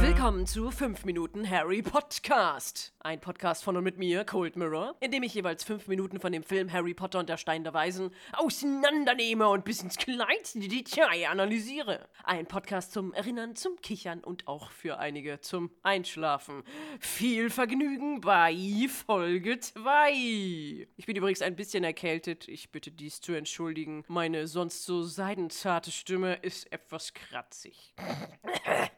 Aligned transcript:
Willkommen 0.00 0.44
zu 0.44 0.72
5 0.72 1.04
Minuten 1.04 1.48
Harry 1.48 1.82
Podcast. 1.82 2.92
Ein 2.98 3.20
Podcast 3.20 3.62
von 3.62 3.76
und 3.76 3.84
mit 3.84 3.96
mir, 3.96 4.24
Cold 4.24 4.56
Mirror, 4.56 4.96
in 4.98 5.12
dem 5.12 5.22
ich 5.22 5.34
jeweils 5.34 5.62
5 5.62 5.86
Minuten 5.86 6.18
von 6.18 6.32
dem 6.32 6.42
Film 6.42 6.72
Harry 6.72 6.94
Potter 6.94 7.20
und 7.20 7.28
der 7.28 7.36
Stein 7.36 7.62
der 7.62 7.74
Weisen 7.74 8.10
auseinandernehme 8.32 9.46
und 9.46 9.64
bis 9.64 9.82
ins 9.82 9.96
kleinste 9.98 10.58
Detail 10.58 11.28
analysiere. 11.30 12.08
Ein 12.24 12.46
Podcast 12.46 12.92
zum 12.92 13.12
Erinnern, 13.12 13.54
zum 13.54 13.76
Kichern 13.80 14.24
und 14.24 14.48
auch 14.48 14.72
für 14.72 14.98
einige 14.98 15.40
zum 15.40 15.70
Einschlafen. 15.84 16.64
Viel 16.98 17.50
Vergnügen 17.50 18.20
bei 18.20 18.88
Folge 18.88 19.60
2. 19.60 20.88
Ich 20.96 21.06
bin 21.06 21.14
übrigens 21.14 21.42
ein 21.42 21.54
bisschen 21.54 21.84
erkältet. 21.84 22.48
Ich 22.48 22.72
bitte 22.72 22.90
dies 22.90 23.20
zu 23.20 23.32
entschuldigen. 23.32 24.02
Meine 24.08 24.48
sonst 24.48 24.84
so 24.84 25.04
seidenzarte 25.04 25.92
Stimme 25.92 26.34
ist 26.36 26.63
etwas 26.72 27.14
kratzig. 27.14 27.94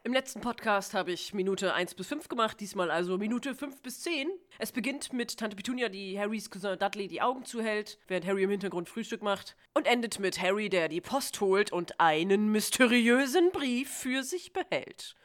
Im 0.05 0.12
letzten 0.12 0.41
Podcast 0.41 0.95
habe 0.95 1.12
ich 1.12 1.34
Minute 1.34 1.74
1 1.74 1.95
bis 1.95 2.07
5 2.07 2.29
gemacht, 2.29 2.61
diesmal 2.61 2.91
also 2.91 3.19
Minute 3.19 3.55
5 3.55 3.83
bis 3.83 4.01
10. 4.02 4.29
Es 4.59 4.73
beginnt 4.73 5.12
mit 5.12 5.37
Tante 5.37 5.57
Petunia, 5.57 5.88
die 5.88 6.19
Harrys 6.19 6.51
Cousin 6.51 6.79
Dudley 6.79 7.09
die 7.09 7.23
Augen 7.23 7.45
zuhält, 7.45 7.98
während 8.07 8.27
Harry 8.27 8.45
im 8.45 8.51
Hintergrund 8.51 8.88
Frühstück 8.88 9.23
macht. 9.23 9.57
Und 9.74 9.87
endet 9.87 10.19
mit 10.19 10.41
Harry, 10.41 10.69
der 10.69 10.88
die 10.88 11.01
Post 11.01 11.41
holt 11.41 11.73
und 11.73 12.01
einen 12.01 12.52
mysteriösen 12.52 13.51
Brief 13.51 13.91
für 13.91 14.23
sich 14.23 14.52
behält. 14.52 15.16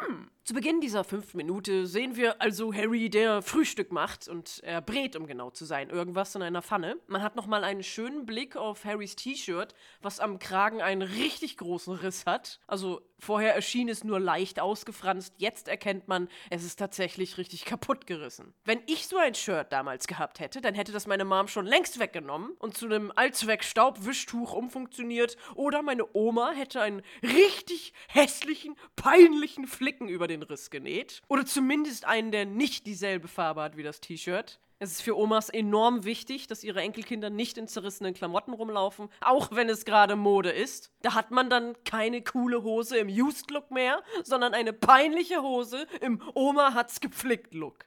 Hm. 0.00 0.30
Zu 0.44 0.52
Beginn 0.52 0.82
dieser 0.82 1.04
fünf 1.04 1.32
Minute 1.32 1.86
sehen 1.86 2.16
wir 2.16 2.42
also 2.42 2.74
Harry, 2.74 3.08
der 3.08 3.40
Frühstück 3.40 3.92
macht 3.92 4.28
und 4.28 4.60
er 4.62 4.82
brät, 4.82 5.16
um 5.16 5.26
genau 5.26 5.48
zu 5.48 5.64
sein, 5.64 5.88
irgendwas 5.88 6.34
in 6.34 6.42
einer 6.42 6.60
Pfanne. 6.60 6.98
Man 7.06 7.22
hat 7.22 7.34
nochmal 7.34 7.64
einen 7.64 7.82
schönen 7.82 8.26
Blick 8.26 8.54
auf 8.54 8.84
Harrys 8.84 9.16
T-Shirt, 9.16 9.74
was 10.02 10.20
am 10.20 10.38
Kragen 10.38 10.82
einen 10.82 11.00
richtig 11.00 11.56
großen 11.56 11.94
Riss 11.94 12.26
hat. 12.26 12.60
Also 12.66 13.00
vorher 13.18 13.54
erschien 13.54 13.88
es 13.88 14.04
nur 14.04 14.20
leicht 14.20 14.60
ausgefranst, 14.60 15.32
jetzt 15.38 15.66
erkennt 15.66 16.08
man, 16.08 16.28
es 16.50 16.62
ist 16.62 16.78
tatsächlich 16.78 17.38
richtig 17.38 17.64
kaputt 17.64 18.06
gerissen. 18.06 18.52
Wenn 18.66 18.82
ich 18.84 19.06
so 19.06 19.16
ein 19.16 19.34
Shirt 19.34 19.72
damals 19.72 20.06
gehabt 20.06 20.40
hätte, 20.40 20.60
dann 20.60 20.74
hätte 20.74 20.92
das 20.92 21.06
meine 21.06 21.24
Mom 21.24 21.48
schon 21.48 21.64
längst 21.64 21.98
weggenommen 21.98 22.50
und 22.58 22.76
zu 22.76 22.84
einem 22.84 23.10
Allzweck-Staubwischtuch 23.16 24.52
umfunktioniert 24.52 25.38
oder 25.54 25.80
meine 25.80 26.06
Oma 26.14 26.50
hätte 26.50 26.82
einen 26.82 27.00
richtig 27.22 27.94
hässlichen, 28.08 28.76
peinlichen 28.94 29.66
Flicken 29.66 30.08
über 30.08 30.28
den 30.28 30.33
den 30.34 30.42
Riss 30.42 30.70
genäht. 30.70 31.22
Oder 31.28 31.46
zumindest 31.46 32.04
einen, 32.04 32.30
der 32.30 32.44
nicht 32.44 32.86
dieselbe 32.86 33.28
Farbe 33.28 33.62
hat 33.62 33.76
wie 33.76 33.82
das 33.82 34.00
T-Shirt. 34.00 34.58
Es 34.80 34.90
ist 34.90 35.02
für 35.02 35.16
Omas 35.16 35.48
enorm 35.48 36.04
wichtig, 36.04 36.46
dass 36.46 36.64
ihre 36.64 36.80
Enkelkinder 36.82 37.30
nicht 37.30 37.56
in 37.56 37.68
zerrissenen 37.68 38.12
Klamotten 38.12 38.52
rumlaufen, 38.52 39.08
auch 39.20 39.52
wenn 39.52 39.68
es 39.68 39.84
gerade 39.84 40.16
Mode 40.16 40.50
ist. 40.50 40.90
Da 41.00 41.14
hat 41.14 41.30
man 41.30 41.48
dann 41.48 41.74
keine 41.84 42.22
coole 42.22 42.62
Hose 42.62 42.98
im 42.98 43.08
Used-Look 43.08 43.70
mehr, 43.70 44.02
sondern 44.24 44.52
eine 44.52 44.72
peinliche 44.72 45.42
Hose 45.42 45.86
im 46.00 46.20
Oma 46.34 46.74
hat's 46.74 47.00
gepflickt 47.00 47.54
Look. 47.54 47.86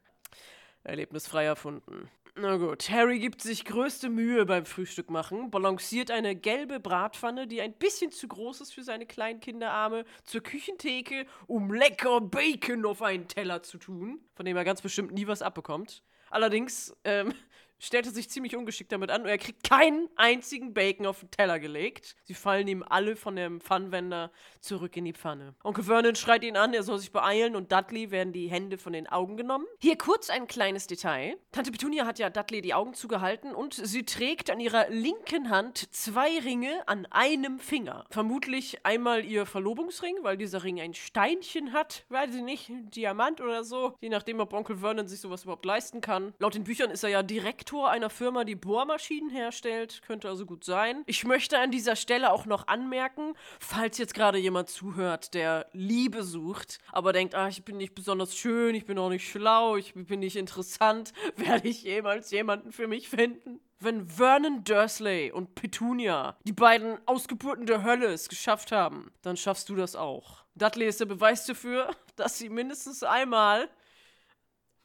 Erlebnisfrei 0.84 1.44
erfunden. 1.44 2.10
Na 2.40 2.58
gut, 2.58 2.92
Harry 2.92 3.18
gibt 3.18 3.42
sich 3.42 3.66
größte 3.66 4.10
Mühe 4.10 4.46
beim 4.46 4.68
Frühstück 4.68 5.10
machen, 5.10 5.50
balanciert 5.50 6.12
eine 6.12 6.36
gelbe 6.36 6.80
Bratpfanne, 6.80 7.48
die 7.48 7.62
ein 7.62 7.74
bisschen 7.74 8.12
zu 8.12 8.28
groß 8.28 8.62
ist 8.62 8.76
für 8.76 8.84
seine 8.84 9.08
kleinen 9.08 9.40
Kinderarme, 9.40 10.06
zur 10.24 10.42
Küchentheke, 10.42 11.26
um 11.48 11.74
lecker 11.74 12.22
Bacon 12.22 12.86
auf 12.86 13.02
einen 13.02 13.28
Teller 13.28 13.64
zu 13.64 13.80
tun, 13.80 14.20
von 14.36 14.46
dem 14.46 14.56
er 14.56 14.66
ganz 14.66 14.84
bestimmt 14.84 15.14
nie 15.14 15.26
was 15.26 15.42
abbekommt. 15.42 16.04
Allerdings 16.30 16.96
ähm, 17.06 17.34
stellt 17.80 18.06
er 18.06 18.12
sich 18.12 18.30
ziemlich 18.30 18.56
ungeschickt 18.56 18.92
damit 18.92 19.12
an 19.12 19.22
und 19.24 19.28
er 19.28 19.38
kriegt 19.38 19.64
keinen 19.64 20.10
einzigen 20.16 20.74
Bacon 20.74 21.06
auf 21.06 21.20
den 21.20 21.32
Teller 21.32 21.60
gelegt. 21.60 22.16
Sie 22.24 22.34
fallen 22.34 22.68
ihm 22.68 22.84
alle 22.88 23.16
von 23.16 23.36
dem 23.36 23.62
Pfannwender 23.62 24.32
zurück 24.60 24.96
in 24.98 25.06
die 25.06 25.14
Pfanne. 25.14 25.56
Onkel 25.64 25.84
Vernon 25.84 26.16
schreit 26.16 26.44
ihn 26.44 26.58
an, 26.58 26.74
er 26.74 26.84
soll 26.84 27.00
sich 27.00 27.12
beeilen 27.12 27.56
und 27.56 27.72
Dudley 27.72 28.12
werden 28.12 28.34
die 28.34 28.48
Hände 28.48 28.78
von 28.78 28.94
den 28.94 29.08
Augen 29.08 29.38
genommen. 29.38 29.66
Hier 29.80 29.98
kurz 29.98 30.30
ein 30.30 30.48
kleines 30.48 30.88
Detail. 30.88 31.38
Tante 31.52 31.72
Petunia 31.72 32.06
hat 32.06 32.20
ja 32.20 32.30
Dudley 32.30 32.62
die 32.62 32.74
Augen 32.74 32.94
zugehalten 32.94 33.54
und 33.54 33.74
sie 33.74 34.04
trägt 34.04 34.50
an 34.50 34.60
ihrer 34.60 34.90
linken 34.90 35.50
Hand 35.50 35.94
zwei 35.94 36.40
Ringe 36.40 36.88
an 36.88 37.06
einem 37.12 37.60
Finger. 37.60 38.06
Vermutlich 38.10 38.86
einmal 38.86 39.24
ihr 39.26 39.46
Verlobungsring, 39.46 40.18
weil 40.22 40.38
dieser 40.38 40.64
Ring 40.64 40.80
ein 40.80 40.94
Steinchen 40.94 41.74
hat, 41.74 42.06
weiß 42.10 42.36
ich 42.36 42.42
nicht, 42.42 42.70
ein 42.70 42.90
Diamant 42.90 43.42
oder 43.42 43.64
so. 43.64 43.96
Je 44.02 44.10
nachdem, 44.10 44.40
ob 44.40 44.54
Onkel 44.54 44.78
Vernon 44.78 45.08
sich 45.08 45.22
sowas 45.22 45.44
überhaupt 45.44 45.66
leisten 45.66 46.02
kann. 46.02 46.34
Laut 46.40 46.56
den 46.56 46.64
Büchern 46.64 46.92
ist 46.92 47.04
er 47.04 47.10
ja 47.10 47.24
direkt 47.24 47.67
Direktor 47.68 47.90
einer 47.90 48.10
Firma, 48.10 48.46
die 48.46 48.56
Bohrmaschinen 48.56 49.30
herstellt. 49.30 50.02
Könnte 50.06 50.30
also 50.30 50.46
gut 50.46 50.64
sein. 50.64 51.04
Ich 51.06 51.26
möchte 51.26 51.60
an 51.60 51.70
dieser 51.70 51.98
Stelle 51.98 52.32
auch 52.32 52.46
noch 52.46 52.68
anmerken, 52.68 53.34
falls 53.60 53.98
jetzt 53.98 54.14
gerade 54.14 54.38
jemand 54.38 54.70
zuhört, 54.70 55.34
der 55.34 55.68
Liebe 55.74 56.24
sucht, 56.24 56.80
aber 56.94 57.12
denkt, 57.12 57.36
ah, 57.36 57.50
ich 57.50 57.66
bin 57.66 57.76
nicht 57.76 57.94
besonders 57.94 58.38
schön, 58.38 58.74
ich 58.74 58.86
bin 58.86 58.98
auch 58.98 59.10
nicht 59.10 59.30
schlau, 59.30 59.76
ich 59.76 59.94
bin 59.94 60.22
nicht 60.22 60.38
interessant, 60.38 61.12
werde 61.36 61.68
ich 61.68 61.84
jemals 61.84 62.32
jemanden 62.32 62.72
für 62.72 62.88
mich 62.88 63.10
finden? 63.10 63.60
Wenn 63.80 64.08
Vernon 64.08 64.64
Dursley 64.64 65.32
und 65.32 65.54
Petunia, 65.56 66.38
die 66.46 66.54
beiden 66.54 66.98
Ausgeburten 67.06 67.66
der 67.66 67.84
Hölle, 67.84 68.08
es 68.08 68.30
geschafft 68.30 68.72
haben, 68.72 69.12
dann 69.24 69.36
schaffst 69.36 69.68
du 69.68 69.76
das 69.76 69.98
auch. 69.98 70.46
Dudley 70.56 70.88
ist 70.88 71.02
der 71.02 71.06
Beweis 71.06 71.46
dafür, 71.46 71.94
dass 72.16 72.38
sie 72.38 72.48
mindestens 72.48 73.04
einmal 73.04 73.70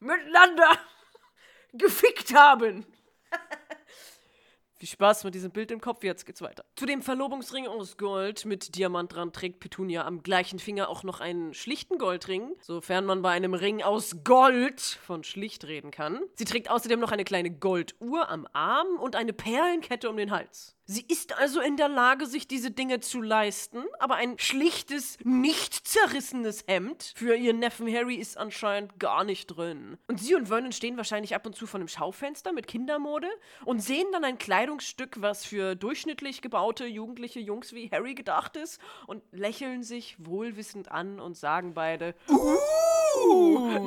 miteinander 0.00 0.68
gefickt 1.72 2.34
haben. 2.34 2.86
Viel 4.82 4.88
Spaß 4.88 5.22
mit 5.22 5.36
diesem 5.36 5.52
Bild 5.52 5.70
im 5.70 5.80
Kopf, 5.80 6.02
jetzt 6.02 6.26
geht's 6.26 6.42
weiter. 6.42 6.64
Zu 6.74 6.86
dem 6.86 7.02
Verlobungsring 7.02 7.68
aus 7.68 7.96
Gold 7.96 8.44
mit 8.46 8.74
Diamant 8.74 9.14
dran 9.14 9.32
trägt 9.32 9.60
Petunia 9.60 10.04
am 10.04 10.24
gleichen 10.24 10.58
Finger 10.58 10.88
auch 10.88 11.04
noch 11.04 11.20
einen 11.20 11.54
schlichten 11.54 11.98
Goldring, 11.98 12.56
sofern 12.60 13.04
man 13.04 13.22
bei 13.22 13.30
einem 13.30 13.54
Ring 13.54 13.80
aus 13.84 14.24
Gold 14.24 14.80
von 14.80 15.22
schlicht 15.22 15.66
reden 15.66 15.92
kann. 15.92 16.20
Sie 16.34 16.44
trägt 16.44 16.68
außerdem 16.68 16.98
noch 16.98 17.12
eine 17.12 17.22
kleine 17.22 17.52
Golduhr 17.52 18.28
am 18.28 18.48
Arm 18.54 18.96
und 18.98 19.14
eine 19.14 19.32
Perlenkette 19.32 20.10
um 20.10 20.16
den 20.16 20.32
Hals. 20.32 20.74
Sie 20.92 21.06
ist 21.08 21.38
also 21.38 21.62
in 21.62 21.78
der 21.78 21.88
Lage, 21.88 22.26
sich 22.26 22.46
diese 22.46 22.70
Dinge 22.70 23.00
zu 23.00 23.22
leisten, 23.22 23.82
aber 23.98 24.16
ein 24.16 24.38
schlichtes, 24.38 25.16
nicht 25.24 25.88
zerrissenes 25.88 26.64
Hemd 26.66 27.14
für 27.16 27.34
ihren 27.34 27.60
Neffen 27.60 27.90
Harry 27.90 28.16
ist 28.16 28.36
anscheinend 28.36 28.98
gar 28.98 29.24
nicht 29.24 29.46
drin. 29.46 29.96
Und 30.06 30.20
sie 30.20 30.34
und 30.34 30.48
Vernon 30.48 30.70
stehen 30.70 30.98
wahrscheinlich 30.98 31.34
ab 31.34 31.46
und 31.46 31.56
zu 31.56 31.66
vor 31.66 31.80
einem 31.80 31.88
Schaufenster 31.88 32.52
mit 32.52 32.66
Kindermode 32.66 33.30
und 33.64 33.80
sehen 33.80 34.06
dann 34.12 34.22
ein 34.22 34.36
Kleidungsstück, 34.36 35.22
was 35.22 35.46
für 35.46 35.76
durchschnittlich 35.76 36.42
gebaute 36.42 36.84
jugendliche 36.84 37.40
Jungs 37.40 37.72
wie 37.72 37.88
Harry 37.90 38.14
gedacht 38.14 38.58
ist 38.58 38.78
und 39.06 39.22
lächeln 39.32 39.84
sich 39.84 40.16
wohlwissend 40.18 40.92
an 40.92 41.20
und 41.20 41.38
sagen 41.38 41.72
beide, 41.72 42.14
Uh, 42.28 42.58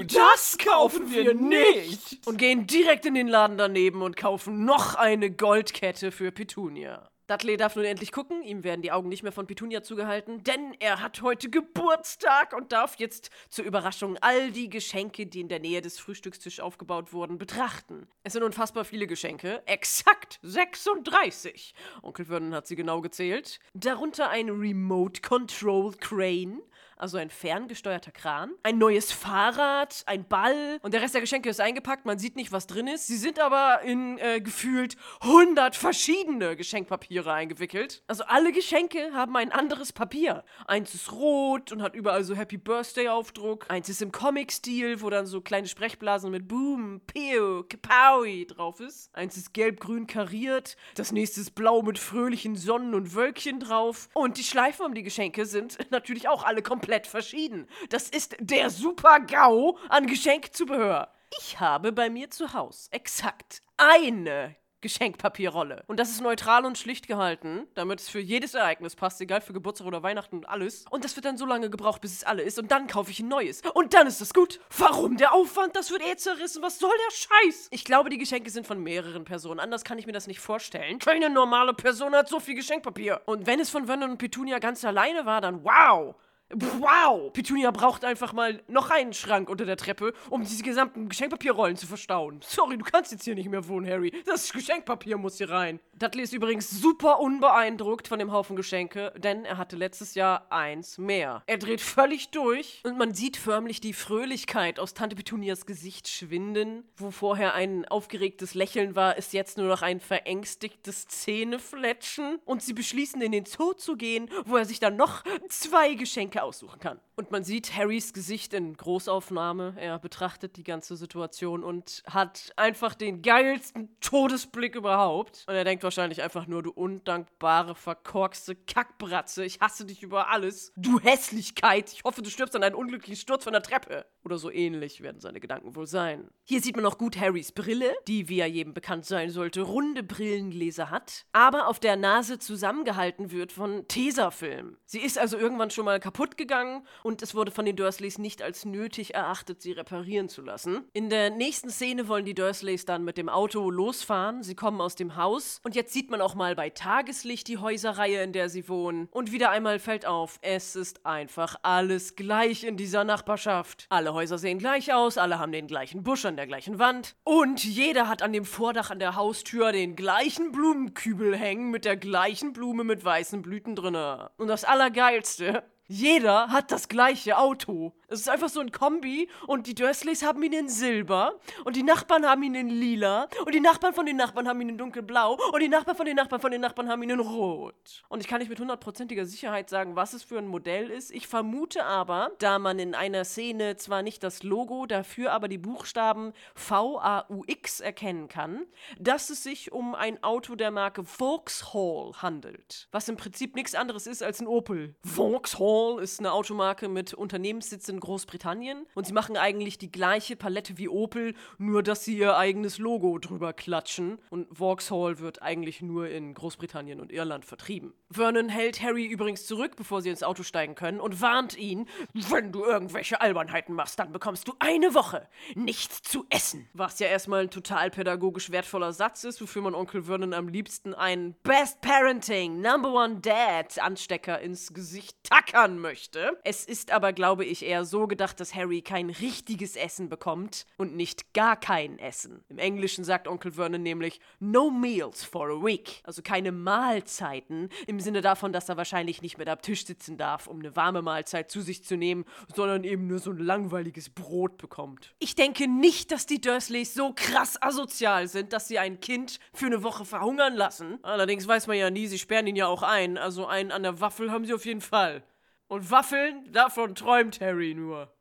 das 0.08 0.58
kaufen 0.58 1.12
wir 1.12 1.34
nicht! 1.34 2.26
Und 2.26 2.38
gehen 2.38 2.68
direkt 2.68 3.06
in 3.06 3.16
den 3.16 3.28
Laden 3.28 3.58
daneben 3.58 4.02
und 4.02 4.16
kaufen 4.16 4.66
noch 4.66 4.96
eine 4.96 5.32
Goldkette 5.32 6.12
für 6.12 6.32
Petunia. 6.32 7.10
Dudley 7.28 7.58
darf 7.58 7.76
nun 7.76 7.86
endlich 7.86 8.12
gucken, 8.12 8.44
ihm 8.44 8.64
werden 8.64 8.84
die 8.84 8.92
Augen 8.92 9.10
nicht 9.10 9.24
mehr 9.24 9.32
von 9.32 9.48
Petunia 9.48 9.82
zugehalten, 9.82 10.44
denn 10.44 10.76
er 10.80 11.02
hat 11.02 11.24
heute 11.24 11.50
Geburtstag 11.50 12.56
und 12.56 12.72
darf 12.72 12.98
jetzt 13.00 13.32
zur 13.50 13.66
Überraschung 13.66 14.18
all 14.22 14.52
die 14.52 14.70
Geschenke, 14.70 15.26
die 15.26 15.42
in 15.42 15.48
der 15.48 15.60
Nähe 15.60 15.82
des 15.82 15.98
Frühstückstisches 15.98 16.60
aufgebaut 16.60 17.14
wurden, 17.14 17.40
betrachten. 17.40 18.08
Es 18.24 18.34
sind 18.34 18.44
unfassbar 18.44 18.86
viele 18.86 19.08
Geschenke, 19.08 19.64
exakt 19.66 20.40
36. 20.44 21.74
Onkel 22.04 22.26
Vernon 22.26 22.54
hat 22.54 22.68
sie 22.68 22.76
genau 22.76 23.02
gezählt. 23.02 23.60
Darunter 23.74 24.30
ein 24.30 24.50
Remote 24.52 25.22
Control 25.22 25.94
Crane, 25.94 26.62
also 26.98 27.18
ein 27.18 27.30
ferngesteuerter 27.30 28.12
Kran, 28.12 28.52
ein 28.64 28.78
neues 28.78 29.12
Fahrrad, 29.12 30.04
ein 30.06 30.28
Ball 30.28 30.80
und 30.82 30.94
der 30.94 31.02
Rest 31.02 31.14
der 31.14 31.22
Geschenke 31.22 31.50
ist 31.50 31.60
eingepackt. 31.60 32.06
Man 32.06 32.20
sieht 32.20 32.36
nicht, 32.36 32.52
was 32.52 32.68
drin 32.68 32.88
ist. 32.88 33.08
Sie 33.08 33.18
sind 33.18 33.40
aber 33.40 33.82
in 33.82 34.18
äh, 34.20 34.40
gefühlt 34.40 34.96
100 35.22 35.76
verschiedene 35.76 36.56
Geschenkpapiere 36.56 37.34
eingewickelt. 37.34 38.04
Also 38.08 38.24
alle 38.26 38.52
Geschenke 38.52 39.12
haben 39.14 39.36
ein 39.36 39.52
anderes 39.52 39.92
Papier. 39.92 40.44
Eins 40.68 40.94
ist 40.94 41.12
rot 41.12 41.72
und 41.72 41.82
hat 41.82 41.96
überall 41.96 42.24
so 42.24 42.36
Happy 42.36 42.58
Birthday 42.58 43.10
Aufdruck. 43.10 43.66
Eins 43.70 43.90
ist 43.90 44.02
im 44.02 44.12
Comic-Stil, 44.12 45.02
wo 45.02 45.10
dann 45.10 45.26
so 45.26 45.42
kleine 45.42 45.68
Sprechblasen 45.68 46.32
mit 46.32 46.48
Boom, 46.48 47.02
Peo, 47.08 47.64
Kapowi 47.64 48.48
drauf 48.48 48.80
ist. 48.80 49.14
Eins 49.14 49.38
ist 49.38 49.54
gelb-grün 49.54 50.08
kariert. 50.08 50.78
Das 50.96 51.12
nächste 51.12 51.42
ist 51.42 51.56
blau 51.56 51.82
mit 51.82 52.00
fröhlichen 52.00 52.56
Sonnen 52.56 52.94
und 52.94 53.16
Wölkchen 53.16 53.60
drauf. 53.60 54.10
Und 54.14 54.38
die 54.38 54.44
Schleifen 54.44 54.86
um 54.86 54.94
die 54.94 55.04
Geschenke 55.04 55.46
sind 55.46 55.78
natürlich 55.92 56.30
auch 56.30 56.44
alle 56.44 56.62
komplett 56.62 56.85
komplett 56.86 57.08
verschieden. 57.08 57.68
Das 57.90 58.10
ist 58.10 58.38
der 58.40 58.70
Super-GAU 58.70 59.80
an 59.90 60.06
Geschenkzubehör. 60.06 61.12
Ich 61.40 61.60
habe 61.60 61.92
bei 61.92 62.12
mir 62.12 62.30
zu 62.30 62.54
Hause 62.54 62.90
exakt 62.92 63.64
eine 63.76 64.56
Geschenkpapierrolle. 64.86 65.84
Und 65.88 66.00
das 66.00 66.12
ist 66.12 66.22
neutral 66.22 66.64
und 66.64 66.78
schlicht 66.78 67.08
gehalten, 67.08 67.68
damit 67.74 68.02
es 68.02 68.08
für 68.08 68.20
jedes 68.20 68.54
Ereignis 68.54 68.96
passt, 68.96 69.20
egal 69.20 69.42
für 69.42 69.52
Geburtstag 69.52 69.88
oder 69.88 70.04
Weihnachten 70.04 70.36
und 70.36 70.48
alles. 70.48 70.86
Und 70.92 71.04
das 71.04 71.16
wird 71.16 71.26
dann 71.26 71.38
so 71.38 71.48
lange 71.48 71.72
gebraucht, 71.72 72.02
bis 72.02 72.14
es 72.14 72.24
alle 72.24 72.44
ist. 72.44 72.60
Und 72.60 72.70
dann 72.70 72.86
kaufe 72.86 73.10
ich 73.10 73.20
ein 73.20 73.28
neues. 73.28 73.64
Und 73.74 73.96
dann 73.96 74.06
ist 74.06 74.22
es 74.22 74.32
gut. 74.32 74.60
Warum 74.78 75.18
der 75.18 75.34
Aufwand? 75.34 75.76
Das 75.76 75.90
wird 75.90 76.06
eh 76.06 76.16
zerrissen. 76.18 76.62
Was 76.62 76.78
soll 76.78 76.94
der 77.08 77.16
Scheiß? 77.16 77.70
Ich 77.72 77.84
glaube, 77.84 78.12
die 78.12 78.20
Geschenke 78.20 78.52
sind 78.52 78.68
von 78.68 78.80
mehreren 78.84 79.24
Personen. 79.24 79.60
Anders 79.60 79.84
kann 79.84 79.98
ich 79.98 80.06
mir 80.06 80.14
das 80.14 80.28
nicht 80.28 80.40
vorstellen. 80.40 81.00
Keine 81.00 81.32
normale 81.32 81.74
Person 81.74 82.14
hat 82.14 82.30
so 82.30 82.40
viel 82.40 82.54
Geschenkpapier. 82.54 83.22
Und 83.26 83.48
wenn 83.48 83.60
es 83.60 83.72
von 83.72 83.88
Vernon 83.88 84.12
und 84.12 84.18
Petunia 84.20 84.60
ganz 84.60 84.86
alleine 84.86 85.26
war, 85.26 85.42
dann 85.42 85.64
wow. 85.64 86.14
Wow! 86.54 87.34
Petunia 87.34 87.72
braucht 87.72 88.06
einfach 88.06 88.32
mal 88.32 88.62
noch 88.68 88.92
einen 88.92 89.14
Schrank 89.14 89.50
unter 89.50 89.66
der 89.66 89.78
Treppe, 89.78 90.14
um 90.30 90.44
diese 90.44 90.62
gesamten 90.64 91.10
Geschenkpapierrollen 91.10 91.76
zu 91.76 91.88
verstauen. 91.88 92.40
Sorry, 92.44 92.78
du 92.78 92.86
kannst 92.86 93.12
jetzt 93.12 93.24
hier 93.24 93.34
nicht 93.34 93.50
mehr 93.50 93.68
wohnen, 93.68 93.90
Harry. 93.90 94.14
Das 94.26 94.54
Geschenkpapier 94.54 95.18
muss 95.18 95.38
hier 95.38 95.50
rein. 95.50 95.80
Dudley 95.98 96.24
ist 96.24 96.34
übrigens 96.34 96.70
super 96.70 97.22
unbeeindruckt 97.22 98.10
von 98.10 98.20
dem 98.20 98.34
Haufen 98.34 98.58
Geschenke, 98.58 99.14
denn 99.16 99.46
er 99.46 99.58
hatte 99.58 99.78
letztes 99.78 100.14
Jahr 100.14 100.52
eins 100.52 100.98
mehr. 100.98 101.42
Er 101.48 101.58
dreht 101.58 101.80
völlig 101.80 102.32
durch 102.32 102.82
und 102.84 102.98
man 102.98 103.14
sieht 103.14 103.38
förmlich 103.38 103.80
die 103.80 103.94
Fröhlichkeit 103.94 104.78
aus 104.78 104.94
Tante 104.94 105.16
Petunias 105.16 105.66
Gesicht 105.66 106.10
schwinden. 106.10 106.84
Wo 106.98 107.12
vorher 107.12 107.54
ein 107.54 107.86
aufgeregtes 107.86 108.56
Lächeln 108.56 108.98
war, 108.98 109.16
ist 109.16 109.32
jetzt 109.32 109.58
nur 109.58 109.68
noch 109.68 109.84
ein 109.84 110.02
verängstigtes 110.02 111.08
Zähnefletschen. 111.08 112.40
Und 112.44 112.62
sie 112.62 112.74
beschließen, 112.74 113.22
in 113.22 113.32
den 113.32 113.46
Zoo 113.46 113.72
zu 113.72 113.96
gehen, 113.96 114.30
wo 114.44 114.58
er 114.58 114.66
sich 114.66 114.82
dann 114.82 114.98
noch 114.98 115.24
zwei 115.48 115.94
Geschenke 115.94 116.44
aussuchen 116.44 116.82
kann. 116.82 117.00
Und 117.16 117.32
man 117.32 117.46
sieht 117.46 117.74
Harrys 117.74 118.12
Gesicht 118.12 118.54
in 118.54 118.76
Großaufnahme. 118.76 119.76
Er 119.78 119.98
betrachtet 120.00 120.58
die 120.58 120.66
ganze 120.66 120.98
Situation 120.98 121.64
und 121.64 122.04
hat 122.06 122.52
einfach 122.58 122.96
den 122.96 123.22
geilsten 123.22 123.96
Todesblick 124.02 124.76
überhaupt. 124.76 125.46
Und 125.48 125.56
er 125.56 125.64
denkt 125.64 125.85
wahrscheinlich 125.86 126.22
einfach 126.22 126.48
nur, 126.48 126.62
du 126.62 126.72
undankbare, 126.72 127.76
verkorkste 127.76 128.56
Kackbratze. 128.56 129.46
Ich 129.46 129.62
hasse 129.62 129.86
dich 129.86 130.04
über 130.04 130.30
alles. 130.30 130.74
Du 130.76 131.00
Hässlichkeit. 131.00 131.94
Ich 131.94 132.04
hoffe, 132.04 132.22
du 132.22 132.30
stirbst 132.30 132.56
an 132.56 132.64
einem 132.64 132.76
unglücklichen 132.76 133.16
Sturz 133.16 133.46
von 133.46 133.54
der 133.54 133.64
Treppe. 133.64 134.06
Oder 134.26 134.40
so 134.40 134.52
ähnlich 134.52 135.02
werden 135.02 135.22
seine 135.22 135.40
Gedanken 135.40 135.76
wohl 135.76 135.86
sein. 135.86 136.30
Hier 136.44 136.60
sieht 136.60 136.76
man 136.76 136.86
auch 136.86 136.98
gut 136.98 137.20
Harrys 137.20 137.52
Brille, 137.52 137.94
die, 138.08 138.28
wie 138.28 138.40
er 138.40 138.48
jedem 138.48 138.74
bekannt 138.74 139.06
sein 139.06 139.30
sollte, 139.30 139.62
runde 139.62 140.02
Brillengläser 140.02 140.90
hat, 140.90 141.26
aber 141.32 141.68
auf 141.68 141.80
der 141.80 141.96
Nase 141.96 142.40
zusammengehalten 142.40 143.32
wird 143.32 143.52
von 143.52 143.88
Tesafilm. 143.88 144.78
Sie 144.86 145.00
ist 145.00 145.20
also 145.20 145.38
irgendwann 145.38 145.70
schon 145.70 145.86
mal 145.86 146.00
kaputt 146.00 146.38
gegangen 146.38 146.88
und 147.04 147.22
es 147.22 147.36
wurde 147.36 147.52
von 147.52 147.66
den 147.66 147.76
Dursleys 147.76 148.18
nicht 148.18 148.42
als 148.42 148.66
nötig 148.66 149.14
erachtet, 149.14 149.62
sie 149.62 149.74
reparieren 149.74 150.28
zu 150.28 150.42
lassen. 150.42 150.86
In 150.94 151.12
der 151.12 151.30
nächsten 151.30 151.70
Szene 151.70 152.08
wollen 152.08 152.26
die 152.26 152.34
Dursleys 152.34 152.86
dann 152.86 153.04
mit 153.04 153.18
dem 153.18 153.30
Auto 153.30 153.70
losfahren. 153.70 154.42
Sie 154.42 154.56
kommen 154.56 154.82
aus 154.82 154.96
dem 154.96 155.16
Haus 155.16 155.60
und 155.64 155.75
jetzt 155.76 155.94
sieht 155.94 156.10
man 156.10 156.22
auch 156.22 156.34
mal 156.34 156.56
bei 156.56 156.70
Tageslicht 156.70 157.48
die 157.48 157.58
Häuserreihe, 157.58 158.24
in 158.24 158.34
der 158.34 158.50
sie 158.50 158.68
wohnen. 158.68 159.08
Und 159.12 159.32
wieder 159.32 159.52
einmal 159.52 159.80
fällt 159.80 160.06
auf, 160.06 160.40
es 160.42 160.76
ist 160.76 161.06
einfach 161.06 161.58
alles 161.62 162.16
gleich 162.16 162.64
in 162.64 162.78
dieser 162.78 163.04
Nachbarschaft. 163.04 163.86
Alle 163.90 164.14
Häuser 164.14 164.38
sehen 164.38 164.58
gleich 164.58 164.94
aus, 164.94 165.18
alle 165.18 165.38
haben 165.38 165.52
den 165.52 165.68
gleichen 165.68 166.04
Busch 166.04 166.26
an 166.26 166.38
der 166.38 166.48
gleichen 166.48 166.80
Wand 166.80 167.16
und 167.24 167.64
jeder 167.64 168.08
hat 168.08 168.22
an 168.22 168.34
dem 168.34 168.46
Vordach 168.46 168.90
an 168.90 169.00
der 169.00 169.16
Haustür 169.16 169.72
den 169.72 169.96
gleichen 169.96 170.52
Blumenkübel 170.52 171.36
hängen 171.36 171.70
mit 171.70 171.86
der 171.86 171.98
gleichen 171.98 172.54
Blume 172.54 172.84
mit 172.84 173.04
weißen 173.04 173.42
Blüten 173.42 173.76
drinne. 173.76 174.32
Und 174.38 174.48
das 174.48 174.64
Allergeilste, 174.64 175.64
jeder 175.88 176.48
hat 176.48 176.72
das 176.72 176.88
gleiche 176.88 177.38
Auto. 177.38 177.94
Es 178.08 178.20
ist 178.20 178.30
einfach 178.30 178.50
so 178.50 178.60
ein 178.60 178.72
Kombi 178.72 179.28
und 179.48 179.68
die 179.68 179.76
Dursleys 179.76 180.24
haben 180.24 180.42
ihn 180.44 180.54
in 180.54 180.70
Silber 180.70 181.40
und 181.64 181.76
die 181.76 181.84
Nachbarn 181.84 182.26
haben 182.26 182.44
ihn 182.44 182.56
in 182.56 182.70
Lila 182.70 183.28
und 183.46 183.54
die 183.54 183.60
Nachbarn 183.60 183.94
von 183.94 184.06
den 184.06 184.18
Nachbarn 184.18 184.48
haben 184.48 184.62
ihn 184.62 184.70
in 184.70 184.78
Dunkelblau 184.78 185.38
und 185.52 185.62
die 185.62 185.68
Nachbarn 185.68 185.98
von 185.98 186.06
den 186.06 186.16
Nachbarn 186.16 186.42
von 186.42 186.52
den 186.52 186.62
Nachbarn 186.62 186.90
haben 186.90 187.04
ihn 187.04 187.10
in 187.10 187.20
Rot. 187.20 188.04
Und 188.10 188.22
ich 188.22 188.28
kann 188.28 188.40
nicht 188.40 188.50
mit 188.50 188.60
hundertprozentiger 188.60 189.26
Sicherheit 189.26 189.70
sagen, 189.70 189.96
was 189.96 190.14
es 190.14 190.24
für 190.24 190.38
ein 190.38 190.48
Modell 190.48 190.90
ist. 190.90 191.12
Ich 191.12 191.28
vermute 191.28 191.84
aber, 191.84 192.32
da 192.40 192.60
man 192.60 192.80
in 192.80 192.96
einer 192.96 193.26
Szene 193.26 193.78
zwar 193.78 194.02
nicht 194.02 194.24
das 194.24 194.44
Logo, 194.44 194.86
dafür 194.86 195.32
aber 195.32 195.48
die 195.48 195.58
Buchstaben 195.58 196.34
V-A-U-X 196.56 197.80
erkennen 197.80 198.28
kann, 198.28 198.66
dass 199.00 199.30
es 199.30 199.44
sich 199.44 199.72
um 199.72 199.96
ein 199.96 200.24
Auto 200.24 200.56
der 200.56 200.72
Marke 200.72 201.04
Vauxhall 201.04 202.14
handelt. 202.22 202.88
Was 202.92 203.10
im 203.10 203.18
Prinzip 203.18 203.56
nichts 203.56 203.76
anderes 203.76 204.08
ist 204.08 204.24
als 204.24 204.40
ein 204.40 204.48
Opel. 204.48 204.96
Vauxhall 205.04 205.66
Hall 205.66 206.02
ist 206.02 206.20
eine 206.20 206.32
Automarke 206.32 206.88
mit 206.88 207.14
Unternehmenssitz 207.14 207.90
in 207.90 207.95
Großbritannien 208.00 208.86
und 208.96 209.08
sie 209.08 209.14
machen 209.14 209.38
eigentlich 209.38 209.78
die 209.78 209.92
gleiche 209.92 210.36
Palette 210.36 210.78
wie 210.78 210.90
Opel, 210.90 211.34
nur 211.58 211.84
dass 211.84 212.04
sie 212.06 212.18
ihr 212.18 212.38
eigenes 212.38 212.78
Logo 212.78 213.18
drüber 213.20 213.54
klatschen. 213.54 214.20
Und 214.30 214.48
Vauxhall 214.52 215.20
wird 215.20 215.42
eigentlich 215.42 215.82
nur 215.82 216.10
in 216.10 216.34
Großbritannien 216.34 217.00
und 217.00 217.12
Irland 217.12 217.46
vertrieben. 217.46 217.94
Vernon 218.10 218.50
hält 218.50 218.82
Harry 218.82 219.06
übrigens 219.06 219.46
zurück, 219.46 219.76
bevor 219.76 220.02
sie 220.02 220.10
ins 220.10 220.24
Auto 220.24 220.44
steigen 220.44 220.76
können 220.76 221.00
und 221.00 221.22
warnt 221.22 221.58
ihn, 221.58 221.88
wenn 222.14 222.52
du 222.52 222.64
irgendwelche 222.64 223.22
Albernheiten 223.22 223.76
machst, 223.76 224.00
dann 224.00 224.12
bekommst 224.12 224.48
du 224.48 224.54
eine 224.60 224.94
Woche 224.94 225.28
nichts 225.56 226.02
zu 226.02 226.26
essen. 226.30 226.68
Was 226.74 227.00
ja 227.00 227.08
erstmal 227.08 227.44
ein 227.44 227.50
total 227.50 227.92
pädagogisch 227.92 228.52
wertvoller 228.52 228.94
Satz 228.94 229.24
ist, 229.24 229.42
wofür 229.42 229.62
man 229.62 229.76
Onkel 229.76 230.04
Vernon 230.04 230.34
am 230.34 230.48
liebsten 230.48 230.94
einen 230.94 231.36
Best 231.44 231.82
Parenting, 231.82 232.62
Number 232.62 232.94
One 232.94 233.20
Dad 233.22 233.80
Anstecker 233.80 234.40
ins 234.40 234.74
Gesicht 234.74 235.18
tackern 235.24 235.80
möchte. 235.80 236.40
Es 236.44 236.66
ist 236.66 236.92
aber, 236.92 237.14
glaube 237.14 237.46
ich, 237.46 237.66
eher 237.66 237.85
so 237.86 238.08
gedacht, 238.08 238.40
dass 238.40 238.56
Harry 238.56 238.82
kein 238.82 239.10
richtiges 239.10 239.76
Essen 239.76 240.10
bekommt 240.10 240.66
und 240.78 240.96
nicht 240.96 241.34
gar 241.34 241.56
kein 241.56 242.00
Essen. 242.00 242.44
Im 242.50 242.58
Englischen 242.58 243.04
sagt 243.04 243.28
Onkel 243.28 243.52
Vernon 243.54 243.82
nämlich 243.82 244.20
No 244.40 244.70
meals 244.70 245.24
for 245.24 245.50
a 245.50 245.64
week. 245.64 246.02
Also 246.04 246.22
keine 246.22 246.52
Mahlzeiten 246.52 247.70
im 247.88 248.00
Sinne 248.00 248.22
davon, 248.22 248.54
dass 248.54 248.70
er 248.70 248.78
wahrscheinlich 248.78 249.22
nicht 249.22 249.38
mit 249.38 249.48
am 249.48 249.62
Tisch 249.62 249.86
sitzen 249.86 250.18
darf, 250.18 250.48
um 250.48 250.60
eine 250.60 250.76
warme 250.76 251.02
Mahlzeit 251.02 251.52
zu 251.52 251.62
sich 251.62 251.84
zu 251.84 251.98
nehmen, 251.98 252.26
sondern 252.54 252.84
eben 252.84 253.08
nur 253.08 253.20
so 253.20 253.32
ein 253.32 253.38
langweiliges 253.38 254.10
Brot 254.10 254.58
bekommt. 254.58 255.14
Ich 255.20 255.36
denke 255.36 255.68
nicht, 255.68 256.12
dass 256.12 256.26
die 256.26 256.42
Dursleys 256.42 256.94
so 256.94 257.14
krass 257.16 257.62
asozial 257.62 258.28
sind, 258.28 258.54
dass 258.54 258.68
sie 258.68 258.80
ein 258.80 259.00
Kind 259.00 259.40
für 259.54 259.68
eine 259.68 259.84
Woche 259.84 260.06
verhungern 260.06 260.56
lassen. 260.56 261.00
Allerdings 261.04 261.48
weiß 261.48 261.68
man 261.68 261.78
ja 261.78 261.90
nie, 261.90 262.08
sie 262.08 262.20
sperren 262.20 262.48
ihn 262.48 262.56
ja 262.56 262.68
auch 262.68 262.84
ein. 262.84 263.18
Also 263.18 263.46
einen 263.46 263.72
an 263.72 263.84
der 263.84 264.00
Waffel 264.02 264.32
haben 264.32 264.46
sie 264.46 264.54
auf 264.54 264.66
jeden 264.66 264.82
Fall. 264.82 265.24
Und 265.68 265.90
Waffeln, 265.90 266.52
davon 266.52 266.94
träumt 266.96 267.42
Harry 267.42 267.74
nur. 267.74 268.16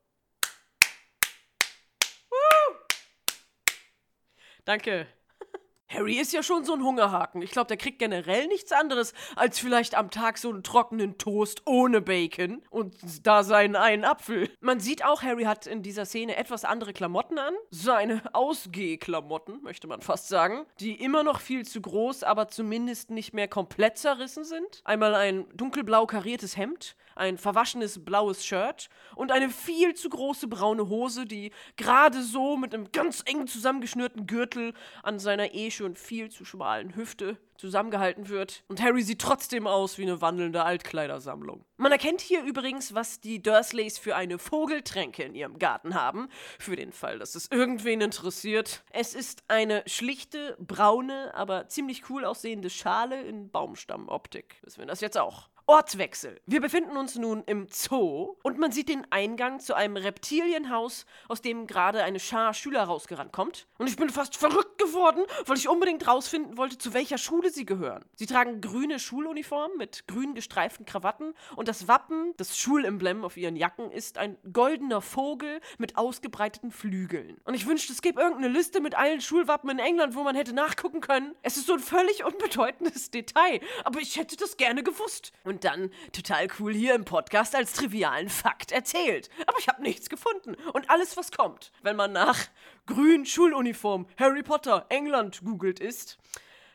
Danke. 4.65 5.07
Harry 5.89 6.15
ist 6.15 6.33
ja 6.33 6.43
schon 6.43 6.65
so 6.65 6.73
ein 6.73 6.83
Hungerhaken. 6.83 7.43
Ich 7.43 7.51
glaube, 7.51 7.69
der 7.69 7.77
kriegt 7.77 7.99
generell 7.99 8.47
nichts 8.47 8.73
anderes 8.73 9.13
als 9.37 9.59
vielleicht 9.59 9.95
am 9.95 10.11
Tag 10.11 10.39
so 10.39 10.51
einen 10.51 10.63
trockenen 10.63 11.19
Toast 11.19 11.63
ohne 11.67 12.01
Bacon 12.01 12.63
und 12.71 12.97
da 13.27 13.45
seinen 13.45 13.77
einen 13.77 14.05
Apfel. 14.05 14.49
Man 14.61 14.81
sieht 14.81 15.05
auch, 15.05 15.23
Harry 15.23 15.45
hat 15.45 15.67
in 15.67 15.83
dieser 15.83 16.07
Szene 16.07 16.37
etwas 16.37 16.65
andere 16.65 16.95
Klamotten 16.95 17.39
an. 17.39 17.55
Seine 17.71 18.23
Ausgehklamotten, 18.33 19.63
möchte 19.63 19.87
man 19.87 20.01
fast 20.01 20.29
sagen, 20.29 20.65
die 20.81 20.95
immer 20.95 21.23
noch 21.23 21.41
viel 21.41 21.67
zu 21.67 21.83
groß, 21.83 22.23
aber 22.25 22.49
zumindest 22.49 23.11
nicht 23.11 23.35
mehr 23.35 23.49
komplett 23.49 23.99
zerrissen 23.99 24.45
sind. 24.45 24.81
Einmal 24.85 25.15
ein 25.15 25.47
dunkelblau 25.55 26.07
kariertes 26.07 26.57
Hemd, 26.57 26.97
ein 27.17 27.39
verwaschenes 27.39 28.05
blaues 28.05 28.45
Shirt 28.45 28.89
und 29.17 29.33
eine 29.33 29.51
viel 29.51 29.95
zu 29.95 30.09
große 30.09 30.49
braune 30.49 30.89
Hose, 30.89 31.27
die 31.27 31.53
gerade 31.77 32.23
so 32.23 32.57
mit 32.57 32.75
einem 32.75 32.93
ganz 32.93 33.23
eng 33.25 33.47
zusammengeschnürten 33.47 34.27
Gürtel 34.27 34.75
an 35.03 35.19
seiner 35.19 35.55
eh 35.55 35.71
schon 35.71 35.95
viel 35.95 36.31
zu 36.31 36.45
schmalen 36.45 36.95
Hüfte 36.95 37.39
zusammengehalten 37.57 38.29
wird. 38.29 38.65
Und 38.69 38.83
Harry 38.83 39.03
sieht 39.03 39.21
trotzdem 39.21 39.67
aus 39.67 39.99
wie 39.99 40.03
eine 40.03 40.21
wandelnde 40.21 40.65
Altkleidersammlung. 40.65 41.65
Man 41.77 41.93
erkennt 41.93 42.21
hier 42.21 42.43
übrigens, 42.43 42.95
was 42.95 43.21
die 43.21 43.43
Dursleys 43.43 43.99
für 43.99 44.17
eine 44.17 44.39
Vogeltränke 44.39 45.23
in 45.23 45.35
ihrem 45.35 45.59
Garten 45.59 45.95
haben, 45.95 46.29
für 46.59 46.77
den 46.77 46.93
Fall, 46.93 47.19
dass 47.19 47.35
es 47.35 47.51
irgendwen 47.51 48.01
interessiert. 48.01 48.85
Es 48.91 49.15
ist 49.15 49.45
eine 49.49 49.83
schlichte, 49.87 50.57
braune, 50.59 51.33
aber 51.35 51.69
ziemlich 51.69 52.11
cool 52.11 52.25
aussehende 52.25 52.71
Schale 52.71 53.23
in 53.23 53.51
Baumstammoptik. 53.51 54.57
Wissen 54.63 54.81
wir 54.81 54.87
das 54.87 55.01
jetzt 55.01 55.19
auch. 55.19 55.49
Ortswechsel. 55.67 56.43
Wir 56.45 56.61
befinden 56.61 56.99
uns 56.99 57.15
nun 57.15 57.43
im 57.47 57.69
Zoo 57.71 58.37
und 58.43 58.59
man 58.59 58.71
sieht 58.71 58.91
den 58.91 59.07
Eingang 59.11 59.61
zu 59.61 59.73
einem 59.73 59.97
Reptilienhaus, 59.97 61.07
aus 61.27 61.41
dem 61.41 61.67
gerade 61.67 62.03
eine 62.03 62.21
Schar 62.21 62.53
Schüler 62.53 62.83
rausgerannt 62.83 63.33
kommt. 63.33 63.67
Und 63.79 63.87
ich 63.87 63.97
bin 63.97 64.11
fast 64.11 64.37
verrückt 64.37 64.77
geworden, 64.77 65.25
weil 65.47 65.57
ich 65.57 65.67
unbedingt 65.67 66.07
rausfinden 66.07 66.59
wollte, 66.59 66.77
zu 66.77 66.93
welcher 66.93 67.17
Schule 67.17 67.49
sie 67.49 67.65
gehören. 67.65 68.05
Sie 68.15 68.27
tragen 68.27 68.61
grüne 68.61 68.99
Schuluniformen 68.99 69.79
mit 69.79 70.07
grün 70.07 70.35
gestreiften 70.35 70.85
Krawatten 70.85 71.33
und 71.57 71.67
das 71.67 71.89
Wappen, 71.89 72.35
das 72.37 72.59
Schulemblem 72.59 73.25
auf 73.25 73.39
ihren 73.39 73.57
Jacken, 73.57 73.91
ist 73.91 74.19
ein 74.19 74.37
goldener 74.53 75.01
Vogel 75.01 75.63
mit 75.79 75.97
ausgebreiteten 75.97 76.73
Flügeln. 76.73 77.41
Und 77.45 77.55
ich 77.55 77.67
wünschte, 77.67 77.95
es 77.95 78.03
gäbe 78.03 78.21
irgendeine 78.21 78.53
Liste 78.53 78.83
mit 78.83 78.97
allen 78.97 79.23
Schulwappen 79.23 79.71
in 79.71 79.79
England, 79.79 80.15
wo 80.15 80.25
man 80.25 80.37
hätte 80.37 80.53
nachgucken 80.53 81.01
können. 81.01 81.35
Es 81.41 81.57
ist 81.57 81.69
so 81.69 81.73
ein 81.73 81.81
völlig 81.81 82.23
unbedeutendes 82.23 83.11
Detail, 83.11 83.61
aber 83.85 84.01
ich 84.01 84.19
hätte 84.19 84.37
das 84.37 84.59
gerne 84.59 84.83
gewusst. 84.83 85.33
Und 85.43 85.54
und 85.55 85.65
dann 85.65 85.91
total 86.13 86.49
cool 86.59 86.75
hier 86.75 86.95
im 86.97 87.05
Podcast 87.05 87.55
als 87.55 87.75
trivialen 87.75 88.29
Fakt 88.29 88.73
erzählt. 88.73 89.29
Aber 89.47 89.57
ich 89.59 89.69
habe 89.69 89.83
nichts 89.83 90.09
gefunden. 90.09 90.57
Und 90.73 90.91
alles, 90.91 91.17
was 91.17 91.31
kommt, 91.31 91.71
wenn 91.83 91.95
man 91.95 92.13
nach 92.13 92.39
grün 92.87 93.25
Schuluniform 93.25 94.07
Harry 94.19 94.43
Potter 94.43 94.87
England 94.89 95.43
googelt, 95.45 95.79
ist 95.79 96.19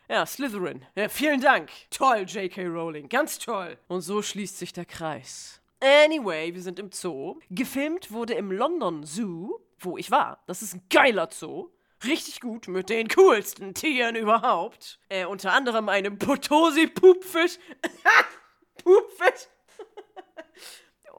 Ja, 0.07 0.25
Slytherin. 0.25 0.86
Ja, 0.95 1.09
vielen 1.09 1.41
Dank. 1.41 1.69
Toll, 1.91 2.19
J.K. 2.25 2.67
Rowling. 2.67 3.09
Ganz 3.09 3.38
toll. 3.38 3.77
Und 3.89 4.00
so 4.01 4.21
schließt 4.21 4.57
sich 4.57 4.71
der 4.71 4.86
Kreis. 4.86 5.62
Anyway, 5.81 6.53
wir 6.55 6.62
sind 6.62 6.79
im 6.79 6.91
Zoo. 6.93 7.39
Gefilmt 7.50 8.12
wurde 8.12 8.33
im 8.33 8.50
London 8.51 9.03
Zoo, 9.03 9.59
wo 9.77 9.98
ich 9.98 10.09
war. 10.09 10.41
Das 10.48 10.62
ist 10.62 10.74
ein 10.74 10.83
geiler 10.89 11.27
Zoo. 11.31 11.69
Richtig 12.05 12.39
gut, 12.39 12.69
mit 12.69 12.89
den 12.89 13.09
coolsten 13.09 13.74
Tieren 13.74 14.15
überhaupt. 14.15 15.00
Äh, 15.09 15.25
unter 15.25 15.51
anderem 15.51 15.89
einem 15.89 16.17
Potosi-Pupfisch. 16.17 17.59
Pupfisch. 18.83 19.48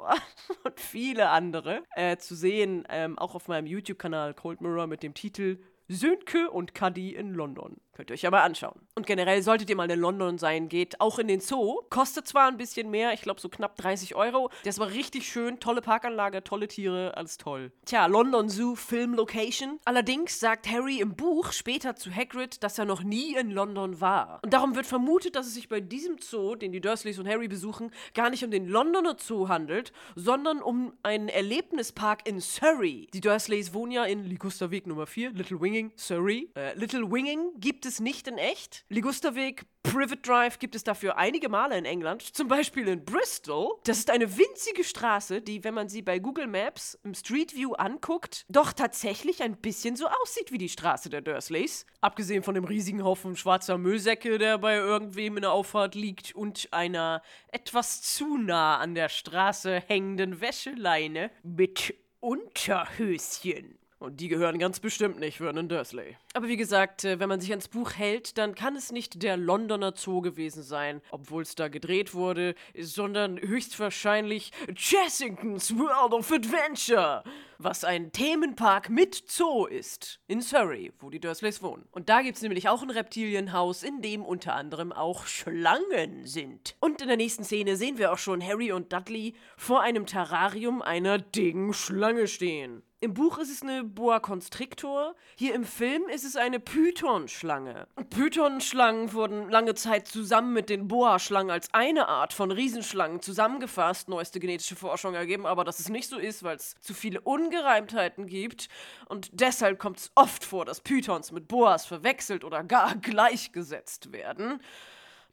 und 0.65 0.81
viele 0.81 1.29
andere 1.29 1.83
äh, 1.95 2.17
zu 2.17 2.35
sehen, 2.35 2.87
ähm, 2.89 3.19
auch 3.19 3.35
auf 3.35 3.49
meinem 3.49 3.67
YouTube-Kanal 3.67 4.35
Cold 4.35 4.61
Mirror 4.61 4.87
mit 4.87 5.03
dem 5.03 5.15
Titel 5.15 5.59
Sönke 5.93 6.51
und 6.51 6.73
Cuddy 6.73 7.17
in 7.17 7.35
London. 7.35 7.81
Könnt 8.01 8.11
ihr 8.11 8.15
euch 8.15 8.27
aber 8.27 8.45
anschauen. 8.45 8.81
Und 8.95 9.07
generell 9.07 9.43
solltet 9.43 9.69
ihr 9.69 9.77
mal 9.77 9.91
in 9.91 10.01
London 10.01 10.39
sein, 10.39 10.69
geht 10.69 11.01
auch 11.01 11.19
in 11.19 11.29
den 11.29 11.41
Zoo. 11.41 11.81
Kostet 11.91 12.27
zwar 12.27 12.49
ein 12.49 12.57
bisschen 12.57 12.91
mehr, 12.91 13.13
ich 13.13 13.23
glaube 13.23 13.41
so 13.41 13.49
knapp 13.49 13.77
30 13.77 14.15
Euro. 14.15 14.51
Das 14.65 14.79
war 14.79 14.91
richtig 14.91 15.27
schön, 15.27 15.59
tolle 15.59 15.83
Parkanlage, 15.83 16.45
tolle 16.45 16.69
Tiere, 16.69 17.17
alles 17.17 17.37
toll. 17.37 17.73
Tja, 17.85 18.07
London 18.07 18.49
Zoo 18.49 18.75
Film 18.77 19.15
Location. 19.15 19.81
Allerdings 19.85 20.39
sagt 20.39 20.71
Harry 20.71 21.01
im 21.01 21.15
Buch 21.17 21.53
später 21.53 21.97
zu 21.97 22.15
Hagrid, 22.15 22.63
dass 22.63 22.79
er 22.79 22.85
noch 22.85 23.03
nie 23.03 23.35
in 23.35 23.51
London 23.51 24.01
war. 24.01 24.41
Und 24.45 24.55
darum 24.55 24.77
wird 24.77 24.87
vermutet, 24.87 25.35
dass 25.35 25.47
es 25.47 25.55
sich 25.55 25.69
bei 25.69 25.81
diesem 25.81 26.19
Zoo, 26.19 26.55
den 26.55 26.73
die 26.73 26.81
Dursleys 26.81 27.19
und 27.19 27.29
Harry 27.29 27.49
besuchen, 27.49 27.91
gar 28.15 28.31
nicht 28.31 28.45
um 28.45 28.51
den 28.51 28.67
Londoner 28.67 29.17
Zoo 29.19 29.49
handelt, 29.49 29.93
sondern 30.15 30.63
um 30.63 30.93
einen 31.03 31.29
Erlebnispark 31.29 32.27
in 32.29 32.41
Surrey. 32.41 33.09
Die 33.13 33.21
Dursleys 33.21 33.75
wohnen 33.75 33.93
ja 33.93 34.05
in 34.05 34.25
Ligusterweg 34.25 34.87
Nummer 34.87 35.07
4, 35.07 35.33
Little 35.33 35.61
Winging, 35.61 35.80
Surrey. 35.97 36.51
Äh, 36.55 36.75
Little 36.79 37.11
Winging 37.11 37.53
gibt 37.59 37.87
es 37.87 38.01
nicht 38.01 38.29
in 38.29 38.39
echt. 38.39 38.85
Ligusterweg 38.89 39.67
Privet 39.83 40.27
Drive 40.29 40.59
gibt 40.59 40.75
es 40.75 40.85
dafür 40.85 41.17
einige 41.17 41.49
Male 41.49 41.77
in 41.77 41.87
England, 41.87 42.23
zum 42.23 42.49
Beispiel 42.49 42.87
in 42.87 43.05
Bristol. 43.05 43.79
Das 43.85 43.99
ist 43.99 44.11
eine 44.11 44.37
winzige 44.37 44.85
Straße, 44.85 45.41
die, 45.41 45.65
wenn 45.65 45.73
man 45.73 45.89
sie 45.89 46.03
bei 46.03 46.19
Google 46.19 46.47
Maps 46.47 46.99
im 47.03 47.15
Street 47.15 47.57
View 47.57 47.73
anguckt, 47.73 48.45
doch 48.49 48.73
tatsächlich 48.75 49.43
ein 49.43 49.57
bisschen 49.57 49.97
so 49.97 50.07
aussieht 50.07 50.53
wie 50.53 50.59
die 50.59 50.69
Straße 50.69 51.09
der 51.09 51.23
Dursleys. 51.23 51.87
Abgesehen 52.03 52.43
von 52.43 52.55
dem 52.55 52.65
riesigen 52.65 53.03
Haufen 53.03 53.37
schwarzer 53.37 53.79
Müllsäcke, 53.79 54.39
der 54.39 54.59
bei 54.59 54.77
irgendwem 54.77 55.39
in 55.39 55.43
der 55.43 55.53
Auffahrt 55.53 55.95
liegt, 55.95 56.35
und 56.35 56.69
einer 56.73 57.23
etwas 57.51 58.03
zu 58.03 58.37
nah 58.37 58.79
an 58.79 58.95
der 58.95 59.09
Straße 59.09 59.81
hängenden 59.81 60.43
Wäscheleine 60.43 61.31
mit 61.43 61.95
Unterhöschen. 62.21 63.80
Und 64.01 64.19
die 64.21 64.29
gehören 64.29 64.59
ganz 64.59 64.81
bestimmt 64.81 65.21
nicht 65.21 65.37
Vernon 65.37 65.69
Dursley. 65.69 66.17
Aber 66.33 66.49
wie 66.49 66.57
gesagt, 66.57 67.05
äh, 67.05 67.21
wenn 67.21 67.29
man 67.29 67.39
sich 67.39 67.51
ans 67.51 67.69
Buch 67.69 67.93
hält, 67.93 68.39
dann 68.39 68.55
kann 68.55 68.75
es 68.75 68.91
nicht 68.93 69.23
der 69.23 69.37
Londoner 69.37 69.93
Zoo 69.95 70.23
gewesen 70.23 70.63
sein, 70.63 71.03
obwohl 71.11 71.43
es 71.43 71.55
da 71.55 71.69
gedreht 71.69 72.15
wurde, 72.15 72.55
sondern 72.79 73.39
höchstwahrscheinlich 73.39 74.53
Chessingtons 74.75 75.77
World 75.77 76.15
of 76.15 76.33
Adventure, 76.33 77.23
was 77.59 77.85
ein 77.85 78.11
Themenpark 78.11 78.89
mit 78.89 79.23
Zoo 79.27 79.67
ist, 79.67 80.19
in 80.29 80.41
Surrey, 80.41 80.95
wo 80.99 81.11
die 81.11 81.21
Dursleys 81.21 81.63
wohnen. 81.63 81.87
Und 81.91 82.09
da 82.09 82.23
gibt 82.23 82.37
es 82.37 82.43
nämlich 82.43 82.71
auch 82.71 82.81
ein 82.81 82.89
Reptilienhaus, 82.89 83.83
in 83.83 84.01
dem 84.01 84.25
unter 84.25 84.55
anderem 84.55 84.93
auch 84.93 85.27
Schlangen 85.27 86.27
sind. 86.27 86.75
Und 86.81 87.03
in 87.03 87.09
der 87.09 87.19
nächsten 87.19 87.45
Szene 87.45 87.77
sehen 87.77 87.99
wir 87.99 88.13
auch 88.13 88.19
schon 88.19 88.43
Harry 88.43 88.73
und 88.73 88.95
Dudley 88.95 89.35
vor 89.59 89.83
einem 89.83 90.07
Terrarium 90.07 90.81
einer 90.81 91.19
dicken 91.19 91.75
Schlange 91.75 92.27
stehen. 92.27 92.83
Im 93.03 93.15
Buch 93.15 93.39
ist 93.39 93.51
es 93.51 93.63
eine 93.63 93.83
Boa 93.83 94.21
Constrictor, 94.21 95.15
hier 95.35 95.55
im 95.55 95.65
Film 95.65 96.07
ist 96.11 96.23
es 96.23 96.37
eine 96.37 96.61
Python-Schlange. 96.61 97.89
Python-Schlangen 98.11 99.15
wurden 99.15 99.49
lange 99.49 99.75
Zeit 99.75 100.07
zusammen 100.07 100.53
mit 100.53 100.69
den 100.69 100.87
Boa-Schlangen 100.87 101.51
als 101.51 101.73
eine 101.73 102.09
Art 102.09 102.35
von 102.35 102.51
Riesenschlangen 102.51 103.23
zusammengefasst, 103.23 104.11
neueste 104.11 104.39
genetische 104.39 104.77
Forschung 104.77 105.15
ergeben, 105.15 105.47
aber 105.47 105.65
dass 105.65 105.81
es 105.81 105.89
nicht 105.89 106.11
so 106.11 106.19
ist, 106.19 106.43
weil 106.43 106.57
es 106.57 106.75
zu 106.83 106.93
viele 106.93 107.23
Ungereimtheiten 107.23 108.27
gibt 108.27 108.69
und 109.09 109.31
deshalb 109.33 109.79
kommt 109.79 110.01
es 110.01 110.13
oft 110.15 110.45
vor, 110.45 110.67
dass 110.67 110.83
Pythons 110.83 111.33
mit 111.33 111.49
Boas 111.49 111.87
verwechselt 111.87 112.45
oder 112.45 112.63
gar 112.65 112.97
gleichgesetzt 113.01 114.13
werden. 114.13 114.61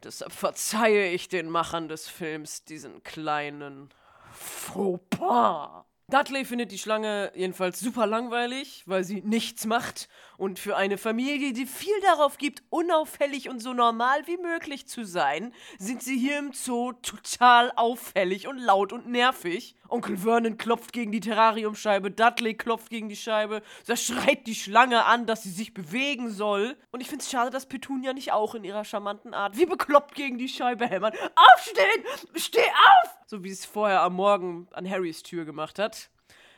Deshalb 0.03 0.31
verzeihe 0.31 1.11
ich 1.11 1.27
den 1.27 1.49
Machern 1.49 1.89
des 1.89 2.07
Films 2.07 2.63
diesen 2.63 3.03
kleinen 3.03 3.89
Fauxpas. 4.31 5.83
Dudley 6.09 6.45
findet 6.45 6.71
die 6.71 6.77
Schlange 6.77 7.33
jedenfalls 7.35 7.81
super 7.81 8.07
langweilig, 8.07 8.83
weil 8.85 9.03
sie 9.03 9.21
nichts 9.23 9.65
macht. 9.65 10.07
Und 10.37 10.57
für 10.57 10.77
eine 10.77 10.97
Familie, 10.97 11.51
die 11.51 11.65
viel 11.65 11.99
darauf 12.01 12.37
gibt, 12.37 12.63
unauffällig 12.69 13.49
und 13.49 13.59
so 13.59 13.73
normal 13.73 14.25
wie 14.25 14.37
möglich 14.37 14.87
zu 14.87 15.03
sein, 15.03 15.53
sind 15.79 16.01
sie 16.01 16.17
hier 16.17 16.39
im 16.39 16.53
Zoo 16.53 16.93
total 16.93 17.73
auffällig 17.75 18.47
und 18.47 18.57
laut 18.57 18.93
und 18.93 19.07
nervig. 19.07 19.75
Onkel 19.89 20.15
Vernon 20.15 20.57
klopft 20.57 20.93
gegen 20.93 21.11
die 21.11 21.19
Terrariumscheibe, 21.19 22.09
Dudley 22.09 22.53
klopft 22.53 22.89
gegen 22.89 23.09
die 23.09 23.17
Scheibe, 23.17 23.61
da 23.85 23.97
schreit 23.97 24.47
die 24.47 24.55
Schlange 24.55 25.03
an, 25.03 25.25
dass 25.25 25.43
sie 25.43 25.51
sich 25.51 25.73
bewegen 25.73 26.31
soll. 26.31 26.77
Und 26.91 27.01
ich 27.01 27.09
find's 27.09 27.29
schade, 27.29 27.49
dass 27.49 27.65
Petunia 27.65 28.13
nicht 28.13 28.31
auch 28.31 28.55
in 28.55 28.63
ihrer 28.63 28.85
charmanten 28.85 29.33
Art 29.33 29.57
wie 29.57 29.65
bekloppt 29.65 30.15
gegen 30.15 30.37
die 30.37 30.47
Scheibe 30.47 30.87
hämmert. 30.87 31.17
Aufstehen! 31.35 32.05
Steh 32.37 32.61
auf! 32.61 33.16
So 33.29 33.43
wie 33.43 33.51
es 33.51 33.65
vorher 33.65 34.03
am 34.03 34.13
Morgen 34.13 34.69
an 34.71 34.89
Harrys 34.89 35.21
Tür 35.21 35.43
gemacht 35.43 35.79
hat. 35.79 36.09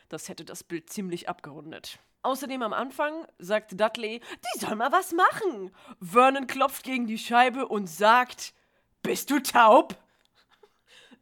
Das 0.08 0.28
hätte 0.28 0.44
das 0.44 0.62
Bild 0.62 0.88
ziemlich 0.88 1.28
abgerundet. 1.28 1.98
Außerdem 2.22 2.62
am 2.62 2.72
Anfang 2.72 3.26
sagt 3.38 3.80
Dudley, 3.80 4.20
die 4.20 4.60
soll 4.60 4.76
mal 4.76 4.92
was 4.92 5.12
machen. 5.12 5.72
Vernon 6.00 6.46
klopft 6.46 6.84
gegen 6.84 7.08
die 7.08 7.18
Scheibe 7.18 7.66
und 7.66 7.88
sagt, 7.88 8.54
bist 9.02 9.32
du 9.32 9.40
taub? 9.40 9.96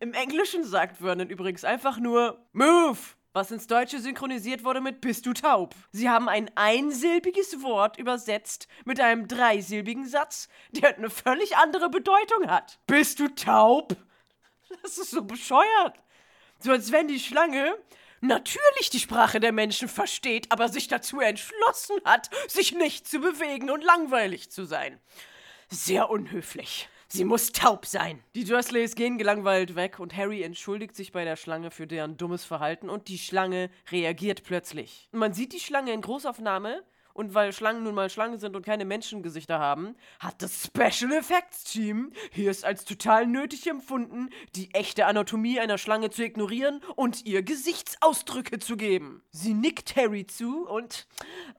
Im 0.01 0.13
Englischen 0.13 0.65
sagt 0.65 0.99
Vernon 0.99 1.31
übrigens 1.31 1.65
einfach 1.65 1.99
nur 1.99 2.45
Move, 2.53 2.99
was 3.33 3.51
ins 3.51 3.67
Deutsche 3.67 4.01
synchronisiert 4.01 4.65
wurde 4.65 4.83
mit 4.83 5.01
Bist 5.01 5.25
du 5.25 5.33
taub? 5.33 5.75
Sie 5.93 6.11
haben 6.11 6.29
ein 6.29 6.51
einsilbiges 6.57 7.63
Wort 7.63 7.99
übersetzt 7.99 8.69
mit 8.85 9.01
einem 9.01 9.29
dreisilbigen 9.29 10.07
Satz, 10.07 10.51
der 10.73 10.95
eine 10.95 11.09
völlig 11.09 11.57
andere 11.57 11.89
Bedeutung 11.89 12.51
hat. 12.51 12.81
Bist 12.87 13.19
du 13.19 13.29
taub? 13.35 13.97
Das 14.83 14.99
ist 14.99 15.11
so 15.11 15.23
bescheuert. 15.23 15.97
So 16.61 16.73
als 16.73 16.93
wenn 16.93 17.09
die 17.09 17.21
Schlange 17.21 17.77
natürlich 18.21 18.91
die 18.91 19.01
Sprache 19.01 19.41
der 19.41 19.53
Menschen 19.53 19.89
versteht, 19.89 20.51
aber 20.51 20.69
sich 20.69 20.89
dazu 20.89 21.21
entschlossen 21.21 21.97
hat, 22.05 22.31
sich 22.49 22.73
nicht 22.73 23.07
zu 23.07 23.21
bewegen 23.21 23.71
und 23.71 23.85
langweilig 23.85 24.51
zu 24.51 24.65
sein. 24.65 25.01
Sehr 25.69 26.11
unhöflich. 26.11 26.89
Sie 27.11 27.25
muss 27.25 27.53
taub 27.53 27.87
sein. 27.87 28.23
Die 28.35 28.45
Dursleys 28.45 28.95
gehen 28.95 29.17
gelangweilt 29.17 29.77
weg 29.77 29.99
und 29.99 30.15
Harry 30.15 30.43
entschuldigt 30.43 30.95
sich 30.95 31.11
bei 31.11 31.25
der 31.25 31.37
Schlange 31.37 31.71
für 31.71 31.87
deren 31.87 32.19
dummes 32.19 32.45
Verhalten 32.45 32.91
und 32.91 33.09
die 33.09 33.19
Schlange 33.19 33.71
reagiert 33.91 34.43
plötzlich. 34.45 35.09
Man 35.13 35.33
sieht 35.33 35.55
die 35.55 35.61
Schlange 35.61 35.93
in 35.93 36.03
Großaufnahme 36.03 36.85
und 37.19 37.35
weil 37.35 37.53
Schlangen 37.53 37.83
nun 37.83 37.97
mal 37.97 38.09
Schlangen 38.11 38.39
sind 38.39 38.55
und 38.55 38.65
keine 38.65 38.85
Menschengesichter 38.85 39.59
haben, 39.59 39.97
hat 40.21 40.41
das 40.41 40.67
Special 40.67 41.13
Effects 41.13 41.65
Team 41.65 42.13
hier 42.31 42.49
es 42.49 42.63
als 42.63 42.85
total 42.85 43.27
nötig 43.27 43.67
empfunden, 43.67 44.31
die 44.55 44.73
echte 44.73 45.05
Anatomie 45.05 45.59
einer 45.59 45.79
Schlange 45.79 46.11
zu 46.11 46.23
ignorieren 46.23 46.81
und 46.95 47.27
ihr 47.27 47.43
Gesichtsausdrücke 47.43 48.61
zu 48.61 48.77
geben. 48.77 49.25
Sie 49.33 49.53
nickt 49.53 49.97
Harry 49.97 50.29
zu 50.29 50.69
und 50.69 51.09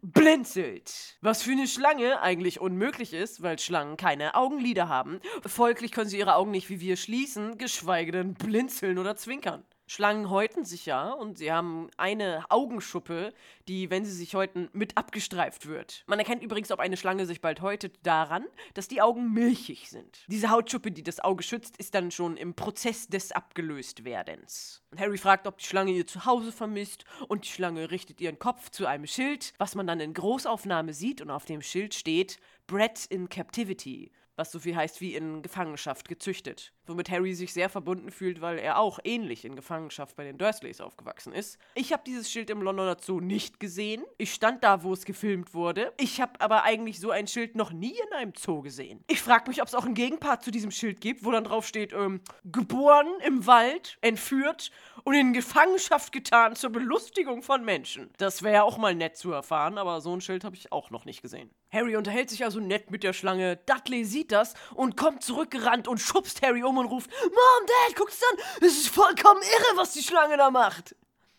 blinzelt. 0.01 1.17
Was 1.19 1.43
für 1.43 1.51
eine 1.51 1.67
Schlange 1.67 2.21
eigentlich 2.21 2.61
unmöglich 2.61 3.11
ist, 3.11 3.41
weil 3.41 3.59
Schlangen 3.59 3.97
keine 3.97 4.35
Augenlider 4.35 4.87
haben. 4.87 5.19
Folglich 5.45 5.91
können 5.91 6.09
sie 6.09 6.19
ihre 6.19 6.35
Augen 6.35 6.51
nicht 6.51 6.69
wie 6.69 6.79
wir 6.79 6.95
schließen, 6.95 7.57
geschweige 7.57 8.13
denn 8.13 8.33
blinzeln 8.33 8.97
oder 8.97 9.17
zwinkern. 9.17 9.65
Schlangen 9.89 10.29
häuten 10.29 10.65
sich 10.65 10.85
ja 10.85 11.11
und 11.11 11.39
sie 11.39 11.51
haben 11.51 11.89
eine 11.97 12.45
Augenschuppe, 12.49 13.33
die, 13.67 13.89
wenn 13.89 14.05
sie 14.05 14.11
sich 14.11 14.35
häuten, 14.35 14.69
mit 14.71 14.95
abgestreift 14.97 15.65
wird. 15.65 16.03
Man 16.05 16.19
erkennt 16.19 16.43
übrigens, 16.43 16.69
ob 16.71 16.79
eine 16.79 16.95
Schlange 16.95 17.25
sich 17.25 17.41
bald 17.41 17.61
häutet, 17.61 18.05
daran, 18.05 18.45
dass 18.75 18.87
die 18.87 19.01
Augen 19.01 19.33
milchig 19.33 19.89
sind. 19.89 20.25
Diese 20.27 20.51
Hautschuppe, 20.51 20.91
die 20.91 21.01
das 21.01 21.19
Auge 21.19 21.41
schützt, 21.41 21.75
ist 21.77 21.95
dann 21.95 22.11
schon 22.11 22.37
im 22.37 22.53
Prozess 22.53 23.07
des 23.07 23.31
Abgelöstwerdens. 23.31 24.83
Harry 24.95 25.17
fragt, 25.17 25.47
ob 25.47 25.57
die 25.57 25.65
Schlange 25.65 25.91
ihr 25.91 26.05
Zuhause 26.05 26.51
vermisst 26.51 27.05
und 27.27 27.45
die 27.45 27.49
Schlange 27.49 27.89
richtet 27.89 28.21
ihren 28.21 28.37
Kopf 28.37 28.69
zu 28.69 28.85
einem 28.85 29.07
Schild, 29.07 29.55
was 29.57 29.73
man 29.73 29.87
dann 29.87 30.01
in 30.01 30.13
Großaufnahme 30.13 30.93
sieht 30.93 31.19
und 31.19 31.31
auf 31.31 31.45
dem 31.45 31.63
Schild 31.63 31.95
steht 31.95 32.37
Bred 32.67 33.07
in 33.09 33.27
Captivity 33.27 34.11
was 34.39 34.51
so 34.51 34.59
viel 34.59 34.75
heißt 34.75 35.01
wie 35.01 35.15
in 35.15 35.41
Gefangenschaft 35.41 36.07
gezüchtet. 36.07 36.71
Womit 36.87 37.11
Harry 37.11 37.35
sich 37.35 37.53
sehr 37.53 37.69
verbunden 37.69 38.09
fühlt, 38.09 38.41
weil 38.41 38.57
er 38.57 38.79
auch 38.79 38.97
ähnlich 39.03 39.45
in 39.45 39.55
Gefangenschaft 39.55 40.15
bei 40.15 40.23
den 40.23 40.37
Dursleys 40.37 40.81
aufgewachsen 40.81 41.33
ist. 41.33 41.59
Ich 41.75 41.91
habe 41.93 42.03
dieses 42.07 42.31
Schild 42.31 42.49
im 42.49 42.61
Londoner 42.61 42.97
Zoo 42.99 43.19
nicht 43.19 43.59
gesehen. 43.59 44.03
Ich 44.17 44.33
stand 44.33 44.63
da, 44.63 44.81
wo 44.81 44.93
es 44.93 45.05
gefilmt 45.05 45.53
wurde. 45.53 45.93
Ich 45.97 46.21
habe 46.21 46.39
aber 46.39 46.63
eigentlich 46.63 46.99
so 46.99 47.11
ein 47.11 47.27
Schild 47.27 47.55
noch 47.55 47.71
nie 47.71 47.93
in 48.07 48.13
einem 48.13 48.33
Zoo 48.35 48.61
gesehen. 48.61 49.03
Ich 49.07 49.21
frage 49.21 49.49
mich, 49.49 49.61
ob 49.61 49.67
es 49.67 49.75
auch 49.75 49.85
einen 49.85 49.93
Gegenpart 49.93 50.41
zu 50.41 50.51
diesem 50.51 50.71
Schild 50.71 51.01
gibt, 51.01 51.25
wo 51.25 51.31
dann 51.31 51.43
drauf 51.43 51.67
steht, 51.67 51.91
ähm, 51.91 52.21
geboren 52.45 53.07
im 53.25 53.45
Wald, 53.45 53.97
entführt 54.01 54.71
und 55.03 55.13
in 55.13 55.33
Gefangenschaft 55.33 56.11
getan 56.11 56.55
zur 56.55 56.71
Belustigung 56.71 57.41
von 57.41 57.63
Menschen. 57.63 58.09
Das 58.17 58.43
wäre 58.43 58.55
ja 58.55 58.63
auch 58.63 58.77
mal 58.77 58.95
nett 58.95 59.17
zu 59.17 59.31
erfahren, 59.31 59.77
aber 59.77 60.01
so 60.01 60.15
ein 60.15 60.21
Schild 60.21 60.43
habe 60.43 60.55
ich 60.55 60.71
auch 60.71 60.89
noch 60.89 61.05
nicht 61.05 61.21
gesehen. 61.21 61.49
Harry 61.71 61.95
unterhält 61.95 62.29
sich 62.29 62.43
also 62.43 62.59
nett 62.59 62.91
mit 62.91 63.03
der 63.03 63.13
Schlange. 63.13 63.57
Dudley 63.65 64.05
sieht 64.05 64.31
das 64.31 64.53
und 64.73 64.97
kommt 64.97 65.23
zurückgerannt 65.23 65.87
und 65.87 65.99
schubst 65.99 66.41
Harry 66.41 66.63
um 66.63 66.77
und 66.77 66.87
ruft: 66.87 67.09
Mom, 67.23 67.67
Dad, 67.67 67.95
guck's 67.95 68.21
an! 68.31 68.39
Es 68.61 68.77
ist 68.77 68.89
vollkommen 68.89 69.41
irre, 69.41 69.77
was 69.77 69.93
die 69.93 70.03
Schlange 70.03 70.37
da 70.37 70.49
macht! 70.51 70.95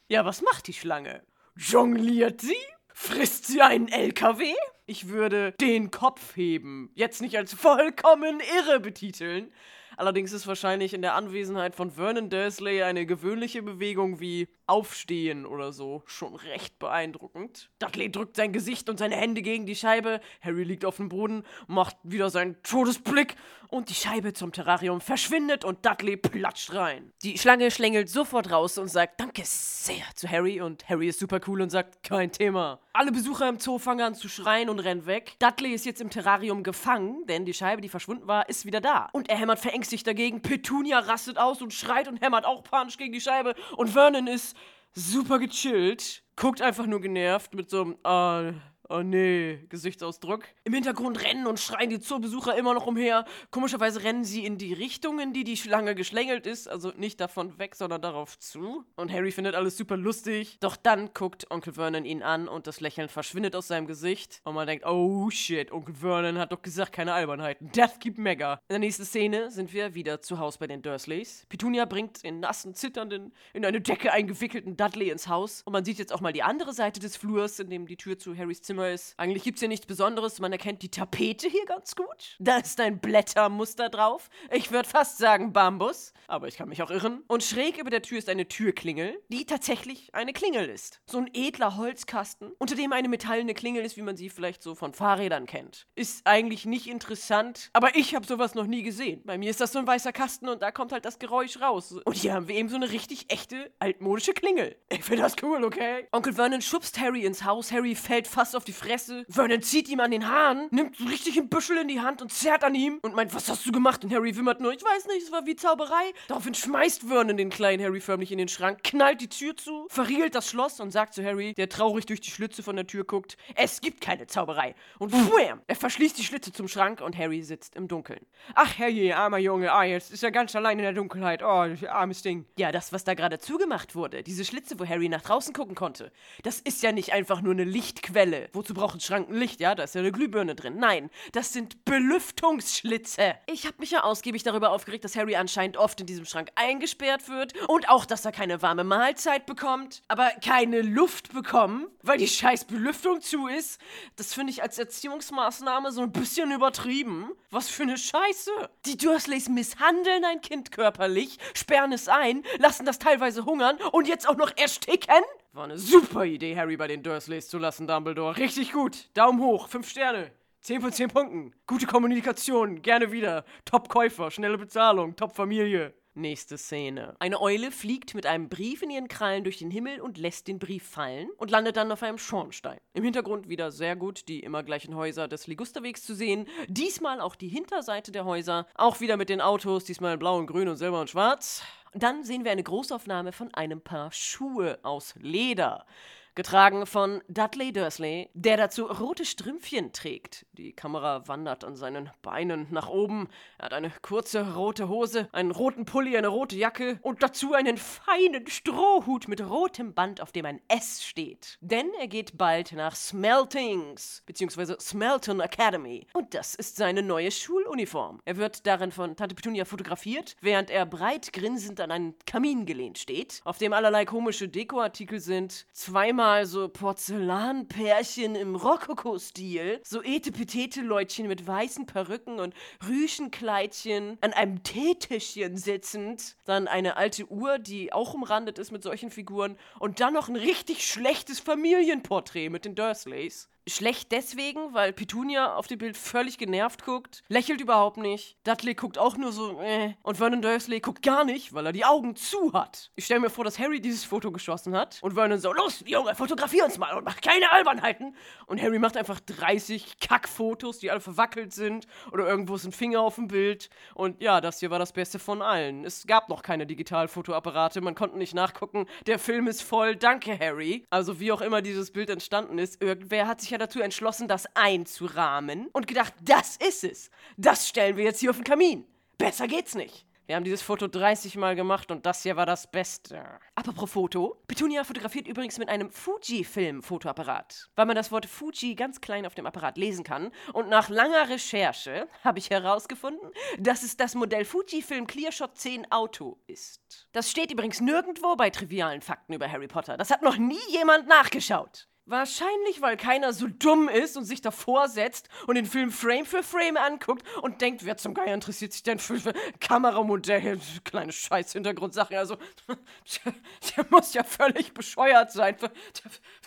Ja, 0.08 0.24
was 0.24 0.42
macht 0.42 0.66
die 0.66 0.72
Schlange? 0.72 1.22
Jongliert 1.56 2.40
sie? 2.40 2.56
Frisst 2.92 3.46
sie 3.46 3.62
einen 3.62 3.88
LKW? 3.88 4.54
Ich 4.86 5.08
würde 5.08 5.52
den 5.60 5.90
Kopf 5.90 6.34
heben. 6.34 6.90
Jetzt 6.94 7.22
nicht 7.22 7.36
als 7.36 7.54
vollkommen 7.54 8.40
irre 8.58 8.80
betiteln. 8.80 9.52
Allerdings 10.00 10.32
ist 10.32 10.46
wahrscheinlich 10.46 10.94
in 10.94 11.02
der 11.02 11.14
Anwesenheit 11.14 11.76
von 11.76 11.90
Vernon 11.90 12.30
Dursley 12.30 12.82
eine 12.82 13.04
gewöhnliche 13.04 13.62
Bewegung 13.62 14.18
wie 14.18 14.48
Aufstehen 14.70 15.46
oder 15.46 15.72
so 15.72 16.04
schon 16.06 16.36
recht 16.36 16.78
beeindruckend. 16.78 17.70
Dudley 17.80 18.10
drückt 18.10 18.36
sein 18.36 18.52
Gesicht 18.52 18.88
und 18.88 19.00
seine 19.00 19.16
Hände 19.16 19.42
gegen 19.42 19.66
die 19.66 19.74
Scheibe. 19.74 20.20
Harry 20.40 20.62
liegt 20.62 20.84
auf 20.84 20.98
dem 20.98 21.08
Boden, 21.08 21.42
macht 21.66 21.96
wieder 22.04 22.30
seinen 22.30 22.62
Todesblick 22.62 23.34
und 23.68 23.90
die 23.90 23.94
Scheibe 23.94 24.32
zum 24.32 24.52
Terrarium 24.52 25.00
verschwindet 25.00 25.64
und 25.64 25.84
Dudley 25.84 26.16
platscht 26.16 26.72
rein. 26.72 27.12
Die 27.22 27.36
Schlange 27.36 27.72
schlängelt 27.72 28.08
sofort 28.08 28.52
raus 28.52 28.78
und 28.78 28.86
sagt 28.86 29.20
Danke 29.20 29.42
sehr 29.44 30.04
zu 30.14 30.30
Harry 30.30 30.60
und 30.60 30.88
Harry 30.88 31.08
ist 31.08 31.18
super 31.18 31.40
cool 31.48 31.62
und 31.62 31.70
sagt 31.70 32.04
Kein 32.04 32.30
Thema. 32.30 32.78
Alle 32.92 33.12
Besucher 33.12 33.48
im 33.48 33.58
Zoo 33.58 33.78
fangen 33.78 34.04
an 34.04 34.14
zu 34.14 34.28
schreien 34.28 34.68
und 34.68 34.80
rennen 34.80 35.06
weg. 35.06 35.36
Dudley 35.38 35.72
ist 35.72 35.86
jetzt 35.86 36.00
im 36.00 36.10
Terrarium 36.10 36.62
gefangen, 36.62 37.24
denn 37.26 37.44
die 37.44 37.54
Scheibe, 37.54 37.80
die 37.80 37.88
verschwunden 37.88 38.26
war, 38.26 38.48
ist 38.48 38.66
wieder 38.66 38.80
da. 38.80 39.08
Und 39.12 39.28
er 39.28 39.36
hämmert 39.36 39.60
verängstigt 39.60 40.06
dagegen. 40.06 40.42
Petunia 40.42 40.98
rastet 40.98 41.38
aus 41.38 41.62
und 41.62 41.72
schreit 41.72 42.08
und 42.08 42.20
hämmert 42.20 42.44
auch 42.44 42.64
panisch 42.64 42.98
gegen 42.98 43.12
die 43.12 43.20
Scheibe. 43.20 43.54
Und 43.76 43.90
Vernon 43.90 44.26
ist 44.26 44.56
super 44.94 45.38
gechillt, 45.38 46.24
guckt 46.36 46.62
einfach 46.62 46.86
nur 46.86 47.00
genervt 47.00 47.54
mit 47.54 47.70
so 47.70 47.82
einem, 47.82 47.96
ah, 48.04 48.52
Oh 48.92 49.02
nee, 49.04 49.60
Gesichtsausdruck. 49.68 50.42
Im 50.64 50.74
Hintergrund 50.74 51.22
rennen 51.22 51.46
und 51.46 51.60
schreien 51.60 51.90
die 51.90 52.00
Zoobesucher 52.00 52.58
immer 52.58 52.74
noch 52.74 52.88
umher. 52.88 53.24
Komischerweise 53.52 54.02
rennen 54.02 54.24
sie 54.24 54.44
in 54.44 54.58
die 54.58 54.72
Richtung, 54.72 55.20
in 55.20 55.32
die 55.32 55.44
die 55.44 55.56
Schlange 55.56 55.94
geschlängelt 55.94 56.44
ist. 56.44 56.68
Also 56.68 56.90
nicht 56.96 57.20
davon 57.20 57.56
weg, 57.60 57.76
sondern 57.76 58.02
darauf 58.02 58.36
zu. 58.40 58.84
Und 58.96 59.12
Harry 59.12 59.30
findet 59.30 59.54
alles 59.54 59.76
super 59.76 59.96
lustig. 59.96 60.58
Doch 60.58 60.74
dann 60.74 61.14
guckt 61.14 61.48
Onkel 61.52 61.74
Vernon 61.74 62.04
ihn 62.04 62.24
an 62.24 62.48
und 62.48 62.66
das 62.66 62.80
Lächeln 62.80 63.08
verschwindet 63.08 63.54
aus 63.54 63.68
seinem 63.68 63.86
Gesicht. 63.86 64.40
Und 64.42 64.56
man 64.56 64.66
denkt, 64.66 64.84
oh 64.84 65.30
shit, 65.30 65.70
Onkel 65.70 65.94
Vernon 65.94 66.38
hat 66.38 66.50
doch 66.50 66.60
gesagt, 66.60 66.90
keine 66.90 67.12
Albernheiten. 67.12 67.70
Death 67.70 68.00
keep 68.00 68.18
mega. 68.18 68.54
In 68.54 68.72
der 68.72 68.78
nächsten 68.80 69.04
Szene 69.04 69.52
sind 69.52 69.72
wir 69.72 69.94
wieder 69.94 70.20
zu 70.20 70.40
Hause 70.40 70.58
bei 70.58 70.66
den 70.66 70.82
Dursleys. 70.82 71.46
Petunia 71.48 71.84
bringt 71.84 72.24
den 72.24 72.40
nassen, 72.40 72.74
zitternden, 72.74 73.32
in 73.54 73.64
eine 73.64 73.80
Decke 73.80 74.12
eingewickelten 74.12 74.76
Dudley 74.76 75.10
ins 75.10 75.28
Haus. 75.28 75.62
Und 75.64 75.74
man 75.74 75.84
sieht 75.84 76.00
jetzt 76.00 76.12
auch 76.12 76.20
mal 76.20 76.32
die 76.32 76.42
andere 76.42 76.72
Seite 76.72 76.98
des 76.98 77.16
Flurs, 77.16 77.60
in 77.60 77.70
dem 77.70 77.86
die 77.86 77.96
Tür 77.96 78.18
zu 78.18 78.36
Harrys 78.36 78.62
Zimmer 78.62 78.79
ist. 78.86 79.14
Eigentlich 79.16 79.42
gibt 79.42 79.56
es 79.56 79.60
hier 79.60 79.68
nichts 79.68 79.86
Besonderes. 79.86 80.40
Man 80.40 80.52
erkennt 80.52 80.82
die 80.82 80.90
Tapete 80.90 81.48
hier 81.48 81.64
ganz 81.66 81.94
gut. 81.96 82.36
Da 82.38 82.58
ist 82.58 82.80
ein 82.80 82.98
Blättermuster 82.98 83.88
drauf. 83.88 84.28
Ich 84.50 84.70
würde 84.70 84.88
fast 84.88 85.18
sagen 85.18 85.52
Bambus, 85.52 86.12
aber 86.26 86.48
ich 86.48 86.56
kann 86.56 86.68
mich 86.68 86.82
auch 86.82 86.90
irren. 86.90 87.22
Und 87.26 87.42
schräg 87.42 87.78
über 87.78 87.90
der 87.90 88.02
Tür 88.02 88.18
ist 88.18 88.28
eine 88.28 88.48
Türklingel, 88.48 89.20
die 89.28 89.46
tatsächlich 89.46 90.14
eine 90.14 90.32
Klingel 90.32 90.68
ist. 90.68 91.00
So 91.06 91.18
ein 91.18 91.30
edler 91.32 91.76
Holzkasten, 91.76 92.52
unter 92.58 92.74
dem 92.74 92.92
eine 92.92 93.08
metallene 93.08 93.54
Klingel 93.54 93.84
ist, 93.84 93.96
wie 93.96 94.02
man 94.02 94.16
sie 94.16 94.30
vielleicht 94.30 94.62
so 94.62 94.74
von 94.74 94.92
Fahrrädern 94.92 95.46
kennt. 95.46 95.86
Ist 95.94 96.26
eigentlich 96.26 96.66
nicht 96.66 96.88
interessant, 96.88 97.70
aber 97.72 97.96
ich 97.96 98.14
habe 98.14 98.26
sowas 98.26 98.54
noch 98.54 98.66
nie 98.66 98.82
gesehen. 98.82 99.22
Bei 99.24 99.38
mir 99.38 99.50
ist 99.50 99.60
das 99.60 99.72
so 99.72 99.78
ein 99.78 99.86
weißer 99.86 100.12
Kasten 100.12 100.48
und 100.48 100.62
da 100.62 100.70
kommt 100.70 100.92
halt 100.92 101.04
das 101.04 101.18
Geräusch 101.18 101.60
raus. 101.60 101.92
Und 102.04 102.16
hier 102.16 102.34
haben 102.34 102.48
wir 102.48 102.54
eben 102.54 102.68
so 102.68 102.76
eine 102.76 102.90
richtig 102.90 103.32
echte, 103.32 103.72
altmodische 103.78 104.32
Klingel. 104.32 104.76
Ich 104.88 105.04
finde 105.04 105.22
das 105.22 105.36
cool, 105.42 105.64
okay? 105.64 106.06
Onkel 106.12 106.32
Vernon 106.32 106.62
schubst 106.62 106.98
Harry 107.00 107.24
ins 107.24 107.44
Haus. 107.44 107.72
Harry 107.72 107.94
fällt 107.94 108.26
fast 108.26 108.56
auf 108.56 108.64
die 108.64 108.69
Fresse 108.72 109.00
Fresse. 109.00 109.24
Vernon 109.28 109.62
zieht 109.62 109.88
ihm 109.88 110.00
an 110.00 110.10
den 110.10 110.28
Haaren, 110.28 110.68
nimmt 110.70 110.96
so 110.96 111.04
richtig 111.04 111.38
ein 111.38 111.48
Büschel 111.48 111.78
in 111.78 111.88
die 111.88 112.00
Hand 112.00 112.22
und 112.22 112.32
zerrt 112.32 112.64
an 112.64 112.74
ihm 112.74 112.98
und 113.02 113.14
meint, 113.14 113.34
was 113.34 113.48
hast 113.48 113.64
du 113.66 113.72
gemacht? 113.72 114.04
Und 114.04 114.12
Harry 114.12 114.36
wimmert 114.36 114.60
nur, 114.60 114.72
ich 114.72 114.82
weiß 114.82 115.06
nicht, 115.06 115.22
es 115.22 115.32
war 115.32 115.46
wie 115.46 115.56
Zauberei. 115.56 116.12
Daraufhin 116.28 116.54
schmeißt 116.54 117.02
Vernon 117.02 117.36
den 117.36 117.50
kleinen 117.50 117.82
Harry 117.82 118.00
förmlich 118.00 118.32
in 118.32 118.38
den 118.38 118.48
Schrank, 118.48 118.82
knallt 118.82 119.20
die 119.20 119.28
Tür 119.28 119.56
zu, 119.56 119.86
verriegelt 119.88 120.34
das 120.34 120.48
Schloss 120.48 120.80
und 120.80 120.90
sagt 120.90 121.14
zu 121.14 121.24
Harry, 121.24 121.54
der 121.54 121.68
traurig 121.68 122.06
durch 122.06 122.20
die 122.20 122.30
Schlitze 122.30 122.62
von 122.62 122.76
der 122.76 122.86
Tür 122.86 123.04
guckt, 123.04 123.36
es 123.54 123.80
gibt 123.80 124.00
keine 124.00 124.26
Zauberei. 124.26 124.74
Und 124.98 125.12
wham! 125.12 125.60
Er 125.66 125.76
verschließt 125.76 126.18
die 126.18 126.24
Schlitze 126.24 126.52
zum 126.52 126.68
Schrank 126.68 127.00
und 127.00 127.16
Harry 127.16 127.42
sitzt 127.42 127.76
im 127.76 127.88
Dunkeln. 127.88 128.26
Ach 128.54 128.76
herrje, 128.78 129.16
armer 129.16 129.38
Junge, 129.38 129.72
ah, 129.72 129.84
jetzt 129.84 130.12
ist 130.12 130.22
er 130.22 130.30
ganz 130.30 130.54
allein 130.54 130.78
in 130.78 130.84
der 130.84 130.92
Dunkelheit. 130.92 131.42
Oh, 131.42 131.66
armes 131.88 132.22
Ding. 132.22 132.46
Ja, 132.58 132.72
das, 132.72 132.92
was 132.92 133.04
da 133.04 133.14
gerade 133.14 133.38
zugemacht 133.38 133.94
wurde, 133.94 134.22
diese 134.22 134.44
Schlitze, 134.44 134.78
wo 134.78 134.86
Harry 134.86 135.08
nach 135.08 135.22
draußen 135.22 135.54
gucken 135.54 135.74
konnte, 135.74 136.12
das 136.42 136.60
ist 136.60 136.82
ja 136.82 136.92
nicht 136.92 137.12
einfach 137.12 137.40
nur 137.40 137.52
eine 137.52 137.64
Lichtquelle. 137.64 138.48
Wozu 138.60 138.74
braucht 138.74 138.96
ein 138.96 139.00
Schrank 139.00 139.30
ein 139.30 139.36
Licht? 139.36 139.58
Ja, 139.58 139.74
da 139.74 139.84
ist 139.84 139.94
ja 139.94 140.02
eine 140.02 140.12
Glühbirne 140.12 140.54
drin. 140.54 140.76
Nein, 140.76 141.08
das 141.32 141.54
sind 141.54 141.82
Belüftungsschlitze. 141.86 143.36
Ich 143.46 143.64
habe 143.64 143.76
mich 143.78 143.92
ja 143.92 144.02
ausgiebig 144.02 144.42
darüber 144.42 144.72
aufgeregt, 144.72 145.02
dass 145.02 145.16
Harry 145.16 145.34
anscheinend 145.34 145.78
oft 145.78 145.98
in 145.98 146.06
diesem 146.06 146.26
Schrank 146.26 146.50
eingesperrt 146.56 147.30
wird 147.30 147.54
und 147.68 147.88
auch, 147.88 148.04
dass 148.04 148.26
er 148.26 148.32
keine 148.32 148.60
warme 148.60 148.84
Mahlzeit 148.84 149.46
bekommt, 149.46 150.02
aber 150.08 150.28
keine 150.44 150.82
Luft 150.82 151.32
bekommen, 151.32 151.86
weil 152.02 152.18
die 152.18 152.28
scheiß 152.28 152.66
Belüftung 152.66 153.22
zu 153.22 153.46
ist. 153.46 153.80
Das 154.16 154.34
finde 154.34 154.52
ich 154.52 154.62
als 154.62 154.78
Erziehungsmaßnahme 154.78 155.90
so 155.90 156.02
ein 156.02 156.12
bisschen 156.12 156.52
übertrieben. 156.52 157.30
Was 157.50 157.70
für 157.70 157.84
eine 157.84 157.96
Scheiße. 157.96 158.50
Die 158.84 158.98
Dursleys 158.98 159.48
misshandeln 159.48 160.22
ein 160.26 160.42
Kind 160.42 160.70
körperlich, 160.70 161.38
sperren 161.54 161.92
es 161.92 162.08
ein, 162.08 162.42
lassen 162.58 162.84
das 162.84 162.98
teilweise 162.98 163.46
hungern 163.46 163.78
und 163.92 164.06
jetzt 164.06 164.28
auch 164.28 164.36
noch 164.36 164.54
ersticken? 164.58 165.24
War 165.52 165.64
eine 165.64 165.78
super 165.78 166.24
Idee, 166.24 166.56
Harry 166.56 166.76
bei 166.76 166.86
den 166.86 167.02
Dursleys 167.02 167.48
zu 167.48 167.58
lassen, 167.58 167.88
Dumbledore. 167.88 168.36
Richtig 168.36 168.72
gut. 168.72 169.08
Daumen 169.14 169.40
hoch. 169.40 169.66
Fünf 169.66 169.88
Sterne. 169.88 170.30
10 170.60 170.80
von 170.80 170.92
10 170.92 171.08
Punkten. 171.08 171.54
Gute 171.66 171.86
Kommunikation. 171.86 172.82
Gerne 172.82 173.10
wieder. 173.10 173.44
Top-Käufer. 173.64 174.30
Schnelle 174.30 174.58
Bezahlung. 174.58 175.16
Top-Familie. 175.16 175.92
Nächste 176.14 176.56
Szene. 176.56 177.16
Eine 177.18 177.40
Eule 177.40 177.72
fliegt 177.72 178.14
mit 178.14 178.26
einem 178.26 178.48
Brief 178.48 178.82
in 178.82 178.90
ihren 178.90 179.08
Krallen 179.08 179.42
durch 179.42 179.58
den 179.58 179.72
Himmel 179.72 180.00
und 180.00 180.18
lässt 180.18 180.46
den 180.46 180.60
Brief 180.60 180.84
fallen 180.84 181.30
und 181.36 181.50
landet 181.50 181.76
dann 181.76 181.90
auf 181.90 182.02
einem 182.04 182.18
Schornstein. 182.18 182.78
Im 182.94 183.02
Hintergrund 183.02 183.48
wieder 183.48 183.72
sehr 183.72 183.96
gut 183.96 184.28
die 184.28 184.40
immer 184.40 184.62
gleichen 184.62 184.94
Häuser 184.94 185.26
des 185.26 185.48
Ligusterwegs 185.48 186.04
zu 186.04 186.14
sehen. 186.14 186.46
Diesmal 186.68 187.20
auch 187.20 187.34
die 187.34 187.48
Hinterseite 187.48 188.12
der 188.12 188.24
Häuser. 188.24 188.66
Auch 188.74 189.00
wieder 189.00 189.16
mit 189.16 189.28
den 189.28 189.40
Autos, 189.40 189.84
diesmal 189.84 190.14
in 190.14 190.18
blau 190.20 190.36
und 190.36 190.46
grün 190.46 190.68
und 190.68 190.76
silber 190.76 191.00
und 191.00 191.10
schwarz. 191.10 191.64
Dann 191.92 192.22
sehen 192.22 192.44
wir 192.44 192.52
eine 192.52 192.62
Großaufnahme 192.62 193.32
von 193.32 193.52
einem 193.52 193.80
Paar 193.80 194.12
Schuhe 194.12 194.78
aus 194.82 195.14
Leder 195.16 195.86
getragen 196.34 196.86
von 196.86 197.22
Dudley 197.28 197.72
Dursley, 197.72 198.30
der 198.34 198.56
dazu 198.56 198.86
rote 198.86 199.24
Strümpfchen 199.24 199.92
trägt. 199.92 200.46
Die 200.52 200.72
Kamera 200.72 201.26
wandert 201.26 201.64
an 201.64 201.76
seinen 201.76 202.10
Beinen 202.22 202.66
nach 202.70 202.88
oben. 202.88 203.28
Er 203.58 203.66
hat 203.66 203.72
eine 203.72 203.90
kurze 204.02 204.54
rote 204.54 204.88
Hose, 204.88 205.28
einen 205.32 205.50
roten 205.50 205.84
Pulli, 205.84 206.16
eine 206.16 206.28
rote 206.28 206.56
Jacke 206.56 206.98
und 207.02 207.22
dazu 207.22 207.54
einen 207.54 207.76
feinen 207.76 208.46
Strohhut 208.46 209.28
mit 209.28 209.40
rotem 209.40 209.94
Band, 209.94 210.20
auf 210.20 210.32
dem 210.32 210.46
ein 210.46 210.60
S 210.68 211.04
steht. 211.04 211.58
Denn 211.60 211.90
er 211.98 212.08
geht 212.08 212.38
bald 212.38 212.72
nach 212.72 212.94
Smeltings, 212.94 214.22
beziehungsweise 214.26 214.76
Smelton 214.80 215.40
Academy. 215.40 216.06
Und 216.12 216.34
das 216.34 216.54
ist 216.54 216.76
seine 216.76 217.02
neue 217.02 217.30
Schuluniform. 217.30 218.20
Er 218.24 218.36
wird 218.36 218.66
darin 218.66 218.92
von 218.92 219.16
Tante 219.16 219.34
Petunia 219.34 219.64
fotografiert, 219.64 220.36
während 220.40 220.70
er 220.70 220.86
breit 220.86 221.32
grinsend 221.32 221.80
an 221.80 221.90
einen 221.90 222.14
Kamin 222.26 222.66
gelehnt 222.66 222.98
steht, 222.98 223.40
auf 223.44 223.58
dem 223.58 223.72
allerlei 223.72 224.04
komische 224.04 224.48
Dekoartikel 224.48 225.20
sind. 225.20 225.66
Zweimal 225.72 226.19
mal 226.20 226.44
so 226.44 226.68
Porzellanpärchen 226.68 228.34
im 228.34 228.54
Rokoko-Stil, 228.54 229.80
so 229.82 230.02
Etepetete-Leutchen 230.02 231.26
mit 231.26 231.46
weißen 231.46 231.86
Perücken 231.86 232.40
und 232.40 232.52
Rüschenkleidchen 232.86 234.18
an 234.20 234.34
einem 234.34 234.62
Teetischchen 234.62 235.56
sitzend, 235.56 236.36
dann 236.44 236.68
eine 236.68 236.98
alte 236.98 237.26
Uhr, 237.32 237.58
die 237.58 237.94
auch 237.94 238.12
umrandet 238.12 238.58
ist 238.58 238.70
mit 238.70 238.82
solchen 238.82 239.10
Figuren 239.10 239.56
und 239.78 240.00
dann 240.00 240.12
noch 240.12 240.28
ein 240.28 240.36
richtig 240.36 240.86
schlechtes 240.86 241.40
Familienporträt 241.40 242.50
mit 242.50 242.66
den 242.66 242.74
Dursleys. 242.74 243.48
Schlecht 243.68 244.12
deswegen, 244.12 244.74
weil 244.74 244.92
Petunia 244.92 245.54
auf 245.54 245.66
dem 245.66 245.78
Bild 245.78 245.96
völlig 245.96 246.38
genervt 246.38 246.84
guckt, 246.84 247.22
lächelt 247.28 247.60
überhaupt 247.60 247.98
nicht. 247.98 248.36
Dudley 248.44 248.74
guckt 248.74 248.98
auch 248.98 249.16
nur 249.16 249.32
so, 249.32 249.60
äh. 249.60 249.94
Und 250.02 250.16
Vernon 250.16 250.42
Dursley 250.42 250.80
guckt 250.80 251.02
gar 251.02 251.24
nicht, 251.24 251.52
weil 251.52 251.66
er 251.66 251.72
die 251.72 251.84
Augen 251.84 252.16
zu 252.16 252.52
hat. 252.52 252.90
Ich 252.96 253.04
stelle 253.04 253.20
mir 253.20 253.30
vor, 253.30 253.44
dass 253.44 253.58
Harry 253.58 253.80
dieses 253.80 254.04
Foto 254.04 254.32
geschossen 254.32 254.76
hat. 254.76 254.98
Und 255.02 255.14
Vernon 255.14 255.38
so, 255.38 255.52
los, 255.52 255.84
Junge, 255.86 256.14
fotografier 256.14 256.64
uns 256.64 256.78
mal 256.78 256.96
und 256.96 257.04
mach 257.04 257.20
keine 257.20 257.52
Albernheiten. 257.52 258.16
Und 258.46 258.60
Harry 258.62 258.78
macht 258.78 258.96
einfach 258.96 259.20
30 259.20 259.98
Kackfotos, 260.00 260.78
die 260.78 260.90
alle 260.90 261.00
verwackelt 261.00 261.52
sind. 261.52 261.86
Oder 262.12 262.26
irgendwo 262.26 262.56
ist 262.56 262.64
ein 262.64 262.72
Finger 262.72 263.00
auf 263.00 263.16
dem 263.16 263.28
Bild. 263.28 263.70
Und 263.94 264.20
ja, 264.22 264.40
das 264.40 264.60
hier 264.60 264.70
war 264.70 264.78
das 264.78 264.92
Beste 264.92 265.18
von 265.18 265.42
allen. 265.42 265.84
Es 265.84 266.06
gab 266.06 266.28
noch 266.28 266.42
keine 266.42 266.66
Digitalfotoapparate, 266.66 267.80
man 267.80 267.94
konnte 267.94 268.18
nicht 268.18 268.34
nachgucken. 268.34 268.86
Der 269.06 269.18
Film 269.18 269.46
ist 269.46 269.62
voll, 269.62 269.96
danke 269.96 270.38
Harry. 270.38 270.84
Also 270.90 271.20
wie 271.20 271.32
auch 271.32 271.40
immer 271.40 271.62
dieses 271.62 271.92
Bild 271.92 272.10
entstanden 272.10 272.58
ist, 272.58 272.82
irgendwer 272.82 273.28
hat 273.28 273.40
sich 273.40 273.49
sich 273.50 273.52
ja 273.52 273.58
dazu 273.58 273.80
entschlossen, 273.80 274.28
das 274.28 274.46
einzurahmen 274.54 275.68
und 275.72 275.88
gedacht, 275.88 276.14
das 276.22 276.56
ist 276.56 276.84
es. 276.84 277.10
Das 277.36 277.68
stellen 277.68 277.96
wir 277.96 278.04
jetzt 278.04 278.20
hier 278.20 278.30
auf 278.30 278.36
den 278.36 278.44
Kamin. 278.44 278.86
Besser 279.18 279.48
geht's 279.48 279.74
nicht. 279.74 280.06
Wir 280.26 280.36
haben 280.36 280.44
dieses 280.44 280.62
Foto 280.62 280.86
30 280.86 281.34
Mal 281.34 281.56
gemacht 281.56 281.90
und 281.90 282.06
das 282.06 282.22
hier 282.22 282.36
war 282.36 282.46
das 282.46 282.70
Beste. 282.70 283.20
Apropos 283.56 283.90
Foto. 283.90 284.40
Petunia 284.46 284.84
fotografiert 284.84 285.26
übrigens 285.26 285.58
mit 285.58 285.68
einem 285.68 285.90
Fujifilm-Fotoapparat. 285.90 287.68
Weil 287.74 287.86
man 287.86 287.96
das 287.96 288.12
Wort 288.12 288.26
Fuji 288.26 288.76
ganz 288.76 289.00
klein 289.00 289.26
auf 289.26 289.34
dem 289.34 289.46
Apparat 289.46 289.76
lesen 289.76 290.04
kann. 290.04 290.30
Und 290.52 290.68
nach 290.68 290.88
langer 290.88 291.28
Recherche 291.28 292.06
habe 292.22 292.38
ich 292.38 292.50
herausgefunden, 292.50 293.32
dass 293.58 293.82
es 293.82 293.96
das 293.96 294.14
Modell 294.14 294.44
Fujifilm 294.44 295.08
Clearshot 295.08 295.58
10 295.58 295.90
Auto 295.90 296.38
ist. 296.46 297.08
Das 297.10 297.28
steht 297.28 297.50
übrigens 297.50 297.80
nirgendwo 297.80 298.36
bei 298.36 298.50
trivialen 298.50 299.00
Fakten 299.00 299.32
über 299.32 299.50
Harry 299.50 299.66
Potter. 299.66 299.96
Das 299.96 300.12
hat 300.12 300.22
noch 300.22 300.36
nie 300.36 300.60
jemand 300.70 301.08
nachgeschaut. 301.08 301.89
Wahrscheinlich, 302.10 302.82
weil 302.82 302.96
keiner 302.96 303.32
so 303.32 303.46
dumm 303.46 303.88
ist 303.88 304.16
und 304.16 304.24
sich 304.24 304.40
davor 304.40 304.88
setzt 304.88 305.28
und 305.46 305.54
den 305.54 305.64
Film 305.64 305.92
Frame 305.92 306.26
für 306.26 306.42
Frame 306.42 306.76
anguckt 306.76 307.24
und 307.40 307.60
denkt, 307.60 307.84
wer 307.84 307.96
zum 307.98 308.14
Geier 308.14 308.34
interessiert 308.34 308.72
sich 308.72 308.82
denn 308.82 308.98
für, 308.98 309.32
Kameramodelle? 309.60 310.58
Kleine 310.82 311.12
Scheiß-Hintergrundsache. 311.12 312.18
Also, 312.18 312.36
der, 313.76 313.86
muss 313.90 314.12
ja 314.12 314.24
völlig 314.24 314.74
bescheuert 314.74 315.30
sein, 315.30 315.56
der, 315.60 315.70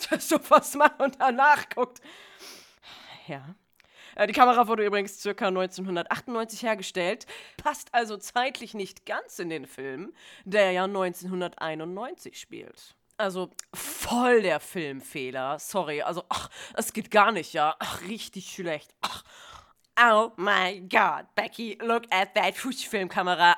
der 0.10 0.19
sowas 0.19 0.76
macht 0.76 1.02
und 1.02 1.15
danach 1.21 1.69
guckt. 1.69 2.02
Ja. 3.28 3.56
Äh, 4.15 4.28
die 4.28 4.34
Kamera 4.34 4.67
wurde 4.67 4.86
übrigens 4.86 5.23
ca. 5.23 5.47
1998 5.47 6.63
hergestellt, 6.63 7.26
passt 7.56 7.93
also 7.93 8.17
zeitlich 8.17 8.73
nicht 8.73 9.06
ganz 9.06 9.39
in 9.39 9.47
den 9.47 9.65
Film, 9.65 10.13
der 10.43 10.73
ja 10.73 10.84
1991 10.84 12.38
spielt. 12.38 12.97
Also 13.23 13.51
voll 13.73 14.41
der 14.41 14.59
Filmfehler. 14.59 15.57
Sorry. 15.57 16.01
Also, 16.01 16.25
ach, 16.27 16.49
es 16.75 16.91
geht 16.91 17.09
gar 17.09 17.31
nicht, 17.31 17.53
ja. 17.53 17.75
Ach, 17.79 18.01
richtig 18.01 18.51
schlecht. 18.51 18.93
Ach. 19.01 19.23
Oh 19.97 20.31
my 20.38 20.81
god, 20.89 21.27
Becky, 21.36 21.77
look 21.79 22.03
at 22.09 22.33
that 22.33 22.55
Fußfilmkamera. 22.55 23.55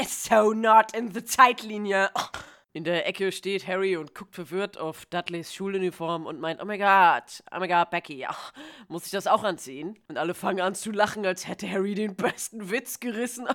It's 0.00 0.24
so 0.24 0.52
not 0.52 0.94
in 0.94 1.12
the 1.12 1.24
Zeitlinie. 1.24 2.08
In 2.72 2.84
der 2.84 3.04
Ecke 3.06 3.32
steht 3.32 3.66
Harry 3.66 3.96
und 3.96 4.14
guckt 4.14 4.36
verwirrt 4.36 4.78
auf 4.78 5.04
Dudleys 5.06 5.52
Schuluniform 5.52 6.24
und 6.24 6.38
meint, 6.38 6.62
oh 6.62 6.64
my 6.64 6.78
god, 6.78 7.42
oh 7.52 7.58
my 7.58 7.66
god, 7.66 7.90
Becky, 7.90 8.24
ach, 8.24 8.52
muss 8.86 9.06
ich 9.06 9.10
das 9.10 9.26
auch 9.26 9.42
anziehen? 9.42 9.98
Und 10.06 10.18
alle 10.18 10.34
fangen 10.34 10.60
an 10.60 10.76
zu 10.76 10.92
lachen, 10.92 11.26
als 11.26 11.48
hätte 11.48 11.68
Harry 11.68 11.96
den 11.96 12.14
besten 12.14 12.70
Witz 12.70 13.00
gerissen. 13.00 13.48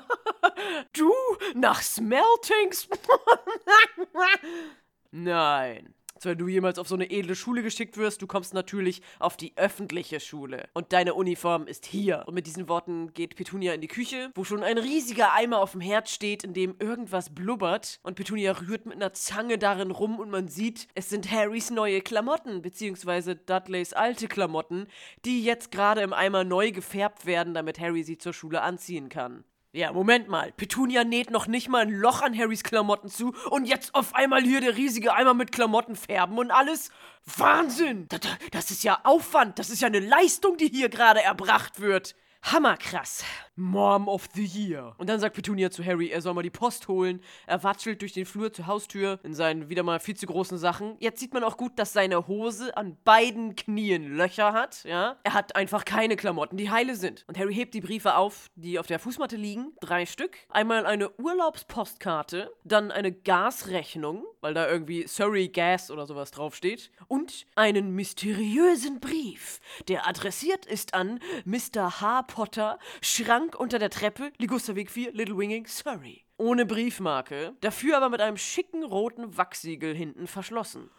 du, 0.93 1.13
nach 1.53 1.81
Smeltings? 1.81 2.89
Nein. 5.17 5.93
Wenn 6.21 6.37
du 6.37 6.47
jemals 6.49 6.77
auf 6.77 6.89
so 6.89 6.95
eine 6.95 7.09
edle 7.09 7.35
Schule 7.35 7.63
geschickt 7.63 7.95
wirst, 7.95 8.21
du 8.21 8.27
kommst 8.27 8.53
natürlich 8.53 9.01
auf 9.19 9.37
die 9.37 9.53
öffentliche 9.55 10.19
Schule. 10.19 10.67
Und 10.73 10.91
deine 10.91 11.13
Uniform 11.13 11.67
ist 11.67 11.85
hier. 11.85 12.23
Und 12.25 12.33
mit 12.33 12.47
diesen 12.47 12.67
Worten 12.67 13.13
geht 13.13 13.37
Petunia 13.37 13.73
in 13.73 13.79
die 13.79 13.87
Küche, 13.87 14.31
wo 14.35 14.43
schon 14.43 14.61
ein 14.63 14.77
riesiger 14.77 15.31
Eimer 15.33 15.59
auf 15.59 15.71
dem 15.71 15.79
Herd 15.79 16.09
steht, 16.09 16.43
in 16.43 16.53
dem 16.53 16.75
irgendwas 16.79 17.33
blubbert. 17.33 17.99
Und 18.03 18.15
Petunia 18.15 18.51
rührt 18.53 18.85
mit 18.85 18.95
einer 18.95 19.13
Zange 19.13 19.57
darin 19.57 19.91
rum 19.91 20.19
und 20.19 20.29
man 20.29 20.49
sieht, 20.49 20.89
es 20.95 21.09
sind 21.09 21.31
Harrys 21.31 21.69
neue 21.69 22.01
Klamotten, 22.01 22.61
beziehungsweise 22.61 23.37
Dudleys 23.37 23.93
alte 23.93 24.27
Klamotten, 24.27 24.87
die 25.23 25.45
jetzt 25.45 25.71
gerade 25.71 26.01
im 26.01 26.11
Eimer 26.11 26.43
neu 26.43 26.71
gefärbt 26.71 27.25
werden, 27.25 27.53
damit 27.53 27.79
Harry 27.79 28.03
sie 28.03 28.17
zur 28.17 28.33
Schule 28.33 28.61
anziehen 28.63 29.07
kann. 29.07 29.45
Ja, 29.75 29.91
Moment 29.91 30.29
mal. 30.29 30.53
Petunia 30.53 31.03
näht 31.03 31.31
noch 31.31 31.47
nicht 31.47 31.67
mal 31.67 31.81
ein 31.81 31.89
Loch 31.89 32.21
an 32.21 32.37
Harrys 32.37 32.63
Klamotten 32.63 33.09
zu 33.09 33.35
und 33.49 33.65
jetzt 33.65 33.93
auf 33.93 34.15
einmal 34.15 34.41
hier 34.41 34.61
der 34.61 34.77
riesige 34.77 35.13
Eimer 35.13 35.33
mit 35.33 35.51
Klamotten 35.51 35.97
färben 35.97 36.37
und 36.37 36.49
alles? 36.49 36.91
Wahnsinn! 37.25 38.07
Das, 38.07 38.21
das 38.51 38.71
ist 38.71 38.85
ja 38.85 39.01
Aufwand, 39.03 39.59
das 39.59 39.69
ist 39.69 39.81
ja 39.81 39.87
eine 39.87 39.99
Leistung, 39.99 40.55
die 40.55 40.69
hier 40.69 40.87
gerade 40.87 41.21
erbracht 41.21 41.81
wird. 41.81 42.15
Hammerkrass. 42.51 43.23
Mom 43.55 44.09
of 44.09 44.27
the 44.33 44.43
Year. 44.45 44.93
Und 44.97 45.09
dann 45.09 45.19
sagt 45.19 45.35
Petunia 45.35 45.71
zu 45.71 45.83
Harry, 45.83 46.09
er 46.09 46.21
soll 46.21 46.33
mal 46.33 46.43
die 46.43 46.49
Post 46.49 46.87
holen. 46.87 47.21
Er 47.47 47.63
watschelt 47.63 48.01
durch 48.01 48.11
den 48.11 48.25
Flur 48.25 48.51
zur 48.51 48.67
Haustür 48.67 49.19
in 49.23 49.33
seinen 49.33 49.69
wieder 49.69 49.83
mal 49.83 49.99
viel 49.99 50.15
zu 50.15 50.25
großen 50.25 50.57
Sachen. 50.57 50.97
Jetzt 50.99 51.19
sieht 51.21 51.33
man 51.33 51.43
auch 51.43 51.55
gut, 51.55 51.79
dass 51.79 51.93
seine 51.93 52.27
Hose 52.27 52.75
an 52.75 52.97
beiden 53.05 53.55
Knien 53.55 54.15
Löcher 54.15 54.51
hat, 54.51 54.83
ja. 54.83 55.15
Er 55.23 55.33
hat 55.33 55.55
einfach 55.55 55.85
keine 55.85 56.17
Klamotten, 56.17 56.57
die 56.57 56.69
heile 56.69 56.95
sind. 56.95 57.23
Und 57.27 57.37
Harry 57.37 57.55
hebt 57.55 57.73
die 57.73 57.81
Briefe 57.81 58.15
auf, 58.15 58.47
die 58.55 58.77
auf 58.77 58.87
der 58.87 58.99
Fußmatte 58.99 59.37
liegen. 59.37 59.71
Drei 59.79 60.05
Stück. 60.05 60.37
Einmal 60.49 60.85
eine 60.85 61.09
Urlaubspostkarte, 61.17 62.51
dann 62.65 62.91
eine 62.91 63.13
Gasrechnung, 63.13 64.25
weil 64.41 64.53
da 64.53 64.67
irgendwie 64.67 65.07
Surrey 65.07 65.47
Gas 65.47 65.91
oder 65.91 66.05
sowas 66.05 66.31
draufsteht. 66.31 66.91
Und 67.07 67.45
einen 67.55 67.91
mysteriösen 67.91 68.99
Brief, 68.99 69.61
der 69.87 70.07
adressiert 70.07 70.65
ist 70.65 70.93
an 70.93 71.19
Mr. 71.45 72.01
H. 72.01 72.23
Potter, 72.35 72.79
Schrank 73.01 73.57
unter 73.57 73.79
der 73.79 73.89
Treppe, 73.89 74.33
Ligusterweg 74.39 74.91
4, 74.91 75.13
Little 75.13 75.37
Winging, 75.37 75.67
Surrey. 75.67 76.25
Ohne 76.35 76.65
Briefmarke, 76.65 77.53
dafür 77.61 77.95
aber 77.95 78.09
mit 78.09 78.19
einem 78.19 78.35
schicken 78.35 78.83
roten 78.83 79.37
Wachsiegel 79.37 79.95
hinten 79.95 80.27
verschlossen. 80.27 80.89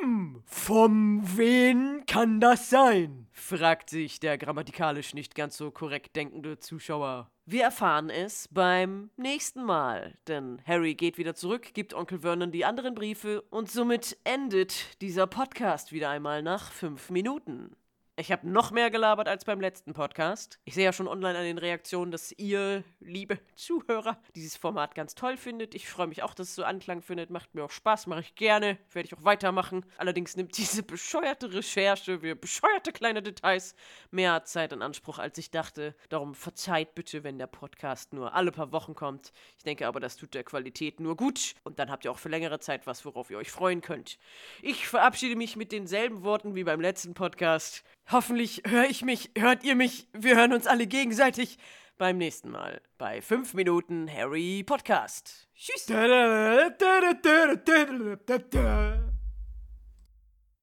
Hm, 0.00 0.42
vom 0.44 1.22
wen 1.36 2.04
kann 2.06 2.40
das 2.40 2.68
sein? 2.68 3.28
fragt 3.30 3.90
sich 3.90 4.18
der 4.18 4.38
grammatikalisch 4.38 5.14
nicht 5.14 5.36
ganz 5.36 5.56
so 5.56 5.70
korrekt 5.70 6.16
denkende 6.16 6.58
Zuschauer. 6.58 7.30
Wir 7.46 7.62
erfahren 7.62 8.10
es 8.10 8.48
beim 8.50 9.10
nächsten 9.16 9.62
Mal, 9.62 10.18
denn 10.26 10.60
Harry 10.66 10.96
geht 10.96 11.16
wieder 11.16 11.36
zurück, 11.36 11.74
gibt 11.74 11.94
Onkel 11.94 12.18
Vernon 12.18 12.50
die 12.50 12.64
anderen 12.64 12.96
Briefe 12.96 13.42
und 13.50 13.70
somit 13.70 14.18
endet 14.24 15.00
dieser 15.00 15.28
Podcast 15.28 15.92
wieder 15.92 16.10
einmal 16.10 16.42
nach 16.42 16.72
fünf 16.72 17.08
Minuten. 17.10 17.76
Ich 18.16 18.30
habe 18.30 18.46
noch 18.46 18.72
mehr 18.72 18.90
gelabert 18.90 19.26
als 19.26 19.46
beim 19.46 19.58
letzten 19.58 19.94
Podcast. 19.94 20.58
Ich 20.64 20.74
sehe 20.74 20.84
ja 20.84 20.92
schon 20.92 21.08
online 21.08 21.38
an 21.38 21.44
den 21.44 21.56
Reaktionen, 21.56 22.12
dass 22.12 22.30
ihr, 22.32 22.84
liebe 23.00 23.38
Zuhörer, 23.54 24.20
dieses 24.34 24.54
Format 24.54 24.94
ganz 24.94 25.14
toll 25.14 25.38
findet. 25.38 25.74
Ich 25.74 25.88
freue 25.88 26.08
mich 26.08 26.22
auch, 26.22 26.34
dass 26.34 26.50
es 26.50 26.54
so 26.54 26.62
Anklang 26.62 27.00
findet. 27.00 27.30
Macht 27.30 27.54
mir 27.54 27.64
auch 27.64 27.70
Spaß, 27.70 28.06
mache 28.08 28.20
ich 28.20 28.34
gerne. 28.34 28.76
Werde 28.92 29.06
ich 29.06 29.16
auch 29.16 29.24
weitermachen. 29.24 29.86
Allerdings 29.96 30.36
nimmt 30.36 30.58
diese 30.58 30.82
bescheuerte 30.82 31.54
Recherche 31.54 32.20
für 32.20 32.36
bescheuerte 32.36 32.92
kleine 32.92 33.22
Details 33.22 33.74
mehr 34.10 34.44
Zeit 34.44 34.74
in 34.74 34.82
Anspruch, 34.82 35.18
als 35.18 35.38
ich 35.38 35.50
dachte. 35.50 35.94
Darum 36.10 36.34
verzeiht 36.34 36.94
bitte, 36.94 37.24
wenn 37.24 37.38
der 37.38 37.46
Podcast 37.46 38.12
nur 38.12 38.34
alle 38.34 38.52
paar 38.52 38.72
Wochen 38.72 38.94
kommt. 38.94 39.32
Ich 39.56 39.64
denke 39.64 39.86
aber, 39.86 40.00
das 40.00 40.18
tut 40.18 40.34
der 40.34 40.44
Qualität 40.44 41.00
nur 41.00 41.16
gut. 41.16 41.54
Und 41.64 41.78
dann 41.78 41.90
habt 41.90 42.04
ihr 42.04 42.12
auch 42.12 42.18
für 42.18 42.28
längere 42.28 42.60
Zeit 42.60 42.86
was, 42.86 43.06
worauf 43.06 43.30
ihr 43.30 43.38
euch 43.38 43.50
freuen 43.50 43.80
könnt. 43.80 44.18
Ich 44.60 44.86
verabschiede 44.86 45.34
mich 45.34 45.56
mit 45.56 45.72
denselben 45.72 46.24
Worten 46.24 46.54
wie 46.54 46.64
beim 46.64 46.82
letzten 46.82 47.14
Podcast. 47.14 47.82
Hoffentlich 48.10 48.62
höre 48.66 48.84
ich 48.84 49.02
mich, 49.02 49.30
hört 49.36 49.64
ihr 49.64 49.74
mich, 49.74 50.08
wir 50.12 50.36
hören 50.36 50.52
uns 50.52 50.66
alle 50.66 50.86
gegenseitig 50.86 51.58
beim 51.98 52.18
nächsten 52.18 52.50
Mal 52.50 52.80
bei 52.98 53.22
5 53.22 53.54
Minuten 53.54 54.10
Harry 54.12 54.64
Podcast. 54.64 55.48
Tschüss. 55.54 55.86